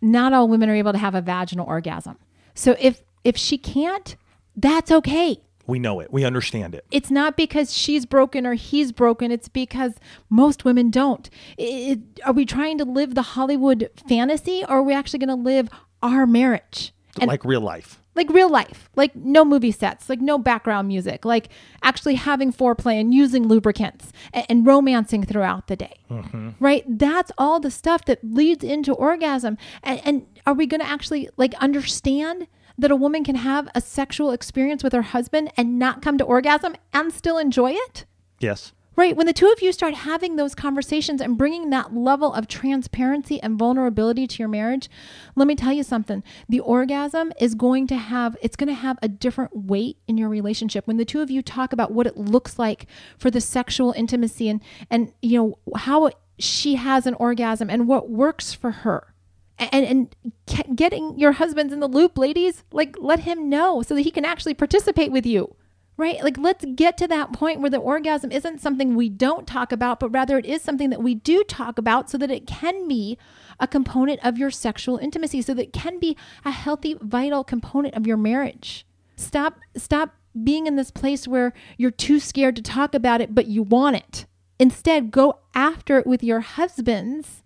not 0.01 0.33
all 0.33 0.47
women 0.49 0.69
are 0.69 0.75
able 0.75 0.91
to 0.91 0.97
have 0.97 1.15
a 1.15 1.21
vaginal 1.21 1.65
orgasm. 1.65 2.17
So 2.53 2.75
if 2.79 3.01
if 3.23 3.37
she 3.37 3.57
can't, 3.57 4.15
that's 4.55 4.91
okay 4.91 5.41
We 5.65 5.79
know 5.79 5.99
it. 5.99 6.13
We 6.13 6.23
understand 6.23 6.75
it. 6.75 6.85
it's 6.91 7.09
not 7.09 7.35
because 7.35 7.73
she's 7.73 8.05
broken 8.05 8.45
or 8.45 8.53
he's 8.53 8.91
broken. 8.91 9.31
It's 9.31 9.47
because 9.47 9.93
most 10.29 10.63
women 10.63 10.91
don't. 10.91 11.29
It, 11.57 11.99
are 12.23 12.33
we 12.33 12.45
trying 12.45 12.77
to 12.77 12.85
live 12.85 13.15
the 13.15 13.21
Hollywood 13.23 13.89
fantasy 14.07 14.63
or 14.63 14.77
are 14.77 14.83
we 14.83 14.93
actually 14.93 15.19
going 15.19 15.29
to 15.29 15.43
live 15.43 15.69
our 16.03 16.27
marriage? 16.27 16.93
And 17.19 17.27
like 17.27 17.43
real 17.45 17.61
life. 17.61 18.01
Like 18.15 18.29
real 18.29 18.49
life, 18.49 18.89
like 18.95 19.15
no 19.15 19.45
movie 19.45 19.71
sets, 19.71 20.09
like 20.09 20.21
no 20.21 20.37
background 20.37 20.87
music, 20.87 21.25
like 21.25 21.49
actually 21.83 22.15
having 22.15 22.51
foreplay 22.51 22.99
and 22.99 23.13
using 23.13 23.47
lubricants 23.47 24.11
and, 24.33 24.45
and 24.49 24.65
romancing 24.65 25.23
throughout 25.23 25.67
the 25.67 25.75
day. 25.75 25.99
Mm-hmm. 26.09 26.51
Right? 26.59 26.83
That's 26.87 27.31
all 27.37 27.59
the 27.59 27.71
stuff 27.71 28.05
that 28.05 28.23
leads 28.23 28.63
into 28.63 28.93
orgasm. 28.93 29.57
And, 29.83 30.01
and 30.05 30.25
are 30.45 30.53
we 30.53 30.65
going 30.65 30.81
to 30.81 30.87
actually 30.87 31.29
like 31.37 31.53
understand 31.55 32.47
that 32.77 32.91
a 32.91 32.95
woman 32.95 33.23
can 33.23 33.35
have 33.35 33.69
a 33.73 33.81
sexual 33.81 34.31
experience 34.31 34.83
with 34.83 34.93
her 34.93 35.01
husband 35.01 35.51
and 35.57 35.79
not 35.79 36.01
come 36.01 36.17
to 36.17 36.23
orgasm 36.23 36.75
and 36.93 37.13
still 37.13 37.37
enjoy 37.37 37.71
it? 37.71 38.05
Yes. 38.39 38.73
Right. 38.97 39.15
When 39.15 39.27
the 39.27 39.33
two 39.33 39.51
of 39.51 39.61
you 39.61 39.73
start 39.73 39.93
having 39.93 40.37
those 40.37 40.55
conversations 40.55 41.19
and 41.19 41.37
bringing 41.37 41.69
that 41.69 41.93
level 41.93 42.33
of 42.33 42.47
transparency 42.47 43.41
and 43.41 43.59
vulnerability 43.59 44.25
to 44.25 44.39
your 44.39 44.47
marriage, 44.47 44.89
let 45.35 45.47
me 45.47 45.55
tell 45.55 45.73
you 45.73 45.83
something. 45.83 46.23
The 46.47 46.61
orgasm 46.61 47.33
is 47.39 47.55
going 47.55 47.87
to 47.87 47.95
have, 47.97 48.37
it's 48.41 48.55
going 48.55 48.69
to 48.69 48.73
have 48.73 48.97
a 49.01 49.09
different 49.09 49.53
weight 49.53 49.97
in 50.07 50.17
your 50.17 50.29
relationship. 50.29 50.87
When 50.87 50.95
the 50.95 51.03
two 51.03 51.21
of 51.21 51.29
you 51.29 51.41
talk 51.41 51.73
about 51.73 51.91
what 51.91 52.07
it 52.07 52.15
looks 52.15 52.57
like 52.57 52.87
for 53.17 53.29
the 53.29 53.41
sexual 53.41 53.91
intimacy 53.91 54.47
and, 54.47 54.61
and, 54.89 55.11
you 55.21 55.37
know, 55.37 55.75
how 55.75 56.11
she 56.39 56.75
has 56.75 57.05
an 57.05 57.15
orgasm 57.15 57.69
and 57.69 57.89
what 57.89 58.09
works 58.09 58.53
for 58.53 58.71
her 58.71 59.13
and 59.57 60.09
and 60.53 60.75
getting 60.75 61.17
your 61.17 61.33
husbands 61.33 61.71
in 61.71 61.79
the 61.79 61.87
loop 61.87 62.17
ladies 62.17 62.65
like 62.73 62.95
let 62.99 63.21
him 63.21 63.49
know 63.49 63.81
so 63.81 63.95
that 63.95 64.01
he 64.01 64.11
can 64.11 64.25
actually 64.25 64.53
participate 64.53 65.13
with 65.13 65.25
you 65.25 65.55
right 65.97 66.23
like 66.23 66.37
let's 66.37 66.65
get 66.75 66.97
to 66.97 67.07
that 67.07 67.33
point 67.33 67.61
where 67.61 67.69
the 67.69 67.77
orgasm 67.77 68.31
isn't 68.31 68.61
something 68.61 68.95
we 68.95 69.09
don't 69.09 69.47
talk 69.47 69.71
about 69.71 69.99
but 69.99 70.09
rather 70.09 70.37
it 70.37 70.45
is 70.45 70.61
something 70.61 70.89
that 70.89 71.01
we 71.01 71.15
do 71.15 71.43
talk 71.43 71.77
about 71.77 72.09
so 72.09 72.17
that 72.17 72.31
it 72.31 72.47
can 72.47 72.87
be 72.87 73.17
a 73.59 73.67
component 73.67 74.23
of 74.23 74.37
your 74.37 74.51
sexual 74.51 74.97
intimacy 74.97 75.41
so 75.41 75.53
that 75.53 75.63
it 75.63 75.73
can 75.73 75.99
be 75.99 76.17
a 76.43 76.51
healthy 76.51 76.95
vital 77.01 77.43
component 77.43 77.93
of 77.95 78.07
your 78.07 78.17
marriage 78.17 78.85
stop 79.15 79.59
stop 79.75 80.15
being 80.43 80.67
in 80.67 80.75
this 80.75 80.91
place 80.91 81.27
where 81.27 81.53
you're 81.77 81.91
too 81.91 82.19
scared 82.19 82.55
to 82.55 82.61
talk 82.61 82.93
about 82.93 83.21
it 83.21 83.33
but 83.33 83.47
you 83.47 83.63
want 83.63 83.95
it 83.95 84.25
instead 84.59 85.11
go 85.11 85.39
after 85.53 85.97
it 85.97 86.07
with 86.07 86.23
your 86.23 86.41
husbands 86.41 87.43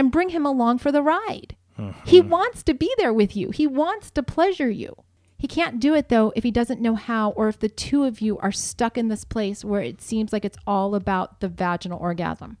and 0.00 0.10
bring 0.10 0.30
him 0.30 0.46
along 0.46 0.78
for 0.78 0.90
the 0.90 1.02
ride. 1.02 1.56
He 2.04 2.20
mm-hmm. 2.20 2.30
wants 2.30 2.62
to 2.64 2.74
be 2.74 2.92
there 2.96 3.12
with 3.12 3.36
you. 3.36 3.50
He 3.50 3.66
wants 3.66 4.10
to 4.12 4.22
pleasure 4.22 4.70
you. 4.70 4.94
He 5.40 5.48
can't 5.48 5.80
do 5.80 5.94
it 5.94 6.10
though 6.10 6.34
if 6.36 6.44
he 6.44 6.50
doesn't 6.50 6.82
know 6.82 6.96
how 6.96 7.30
or 7.30 7.48
if 7.48 7.58
the 7.58 7.70
two 7.70 8.04
of 8.04 8.20
you 8.20 8.36
are 8.40 8.52
stuck 8.52 8.98
in 8.98 9.08
this 9.08 9.24
place 9.24 9.64
where 9.64 9.80
it 9.80 10.02
seems 10.02 10.34
like 10.34 10.44
it's 10.44 10.58
all 10.66 10.94
about 10.94 11.40
the 11.40 11.48
vaginal 11.48 11.98
orgasm. 11.98 12.58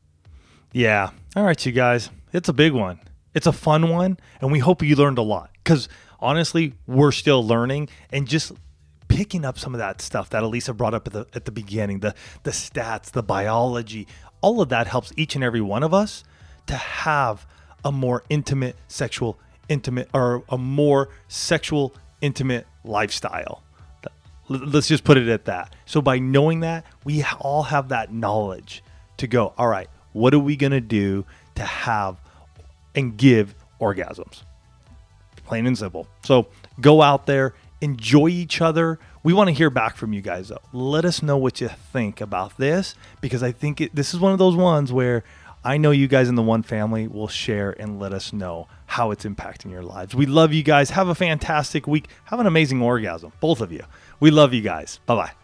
Yeah. 0.72 1.10
All 1.36 1.44
right, 1.44 1.66
you 1.66 1.72
guys. 1.72 2.08
It's 2.32 2.48
a 2.48 2.54
big 2.54 2.72
one. 2.72 2.98
It's 3.34 3.46
a 3.46 3.52
fun 3.52 3.90
one, 3.90 4.18
and 4.40 4.50
we 4.50 4.60
hope 4.60 4.82
you 4.82 4.96
learned 4.96 5.18
a 5.18 5.22
lot. 5.22 5.50
Because 5.62 5.90
honestly, 6.20 6.72
we're 6.86 7.12
still 7.12 7.46
learning 7.46 7.90
and 8.10 8.26
just 8.26 8.52
picking 9.08 9.44
up 9.44 9.58
some 9.58 9.74
of 9.74 9.78
that 9.78 10.00
stuff 10.00 10.30
that 10.30 10.42
Alisa 10.42 10.74
brought 10.74 10.94
up 10.94 11.06
at 11.06 11.12
the 11.12 11.26
at 11.34 11.44
the 11.44 11.52
beginning, 11.52 12.00
the 12.00 12.14
the 12.44 12.50
stats, 12.50 13.10
the 13.10 13.22
biology, 13.22 14.08
all 14.40 14.62
of 14.62 14.70
that 14.70 14.86
helps 14.86 15.12
each 15.18 15.34
and 15.34 15.44
every 15.44 15.60
one 15.60 15.82
of 15.82 15.92
us 15.92 16.24
to 16.66 16.76
have 16.76 17.46
a 17.84 17.92
more 17.92 18.24
intimate 18.30 18.76
sexual 18.88 19.38
intimate 19.68 20.08
or 20.14 20.44
a 20.48 20.56
more 20.56 21.10
sexual 21.28 21.94
intimate 22.20 22.66
lifestyle. 22.84 23.62
Let's 24.48 24.88
just 24.88 25.04
put 25.04 25.16
it 25.16 25.28
at 25.28 25.44
that. 25.44 25.74
So 25.86 26.02
by 26.02 26.18
knowing 26.18 26.60
that, 26.60 26.84
we 27.04 27.24
all 27.40 27.62
have 27.64 27.90
that 27.90 28.12
knowledge 28.12 28.82
to 29.18 29.26
go, 29.26 29.52
all 29.56 29.68
right, 29.68 29.88
what 30.12 30.34
are 30.34 30.40
we 30.40 30.56
going 30.56 30.72
to 30.72 30.80
do 30.80 31.24
to 31.54 31.62
have 31.62 32.20
and 32.94 33.16
give 33.16 33.54
orgasms? 33.80 34.42
Plain 35.44 35.66
and 35.66 35.78
simple. 35.78 36.08
So 36.24 36.48
go 36.80 37.00
out 37.02 37.26
there, 37.26 37.54
enjoy 37.80 38.28
each 38.28 38.60
other. 38.60 38.98
We 39.22 39.32
want 39.32 39.48
to 39.48 39.54
hear 39.54 39.70
back 39.70 39.96
from 39.96 40.12
you 40.12 40.20
guys, 40.20 40.48
though. 40.48 40.62
Let 40.72 41.04
us 41.04 41.22
know 41.22 41.36
what 41.36 41.60
you 41.60 41.68
think 41.68 42.20
about 42.20 42.56
this 42.56 42.94
because 43.20 43.42
I 43.42 43.52
think 43.52 43.80
it, 43.80 43.94
this 43.94 44.14
is 44.14 44.20
one 44.20 44.32
of 44.32 44.38
those 44.38 44.56
ones 44.56 44.92
where 44.92 45.22
I 45.62 45.76
know 45.76 45.90
you 45.90 46.08
guys 46.08 46.28
in 46.28 46.36
the 46.36 46.42
One 46.42 46.62
family 46.62 47.06
will 47.06 47.28
share 47.28 47.70
and 47.78 48.00
let 48.00 48.14
us 48.14 48.32
know 48.32 48.66
how 48.86 49.10
it's 49.10 49.26
impacting 49.26 49.70
your 49.70 49.82
lives. 49.82 50.14
We 50.14 50.24
love 50.24 50.54
you 50.54 50.62
guys. 50.62 50.90
Have 50.90 51.08
a 51.08 51.14
fantastic 51.14 51.86
week. 51.86 52.08
Have 52.24 52.40
an 52.40 52.46
amazing 52.46 52.80
orgasm, 52.80 53.32
both 53.40 53.60
of 53.60 53.70
you. 53.70 53.84
We 54.20 54.30
love 54.30 54.54
you 54.54 54.62
guys. 54.62 55.00
Bye 55.04 55.16
bye. 55.16 55.39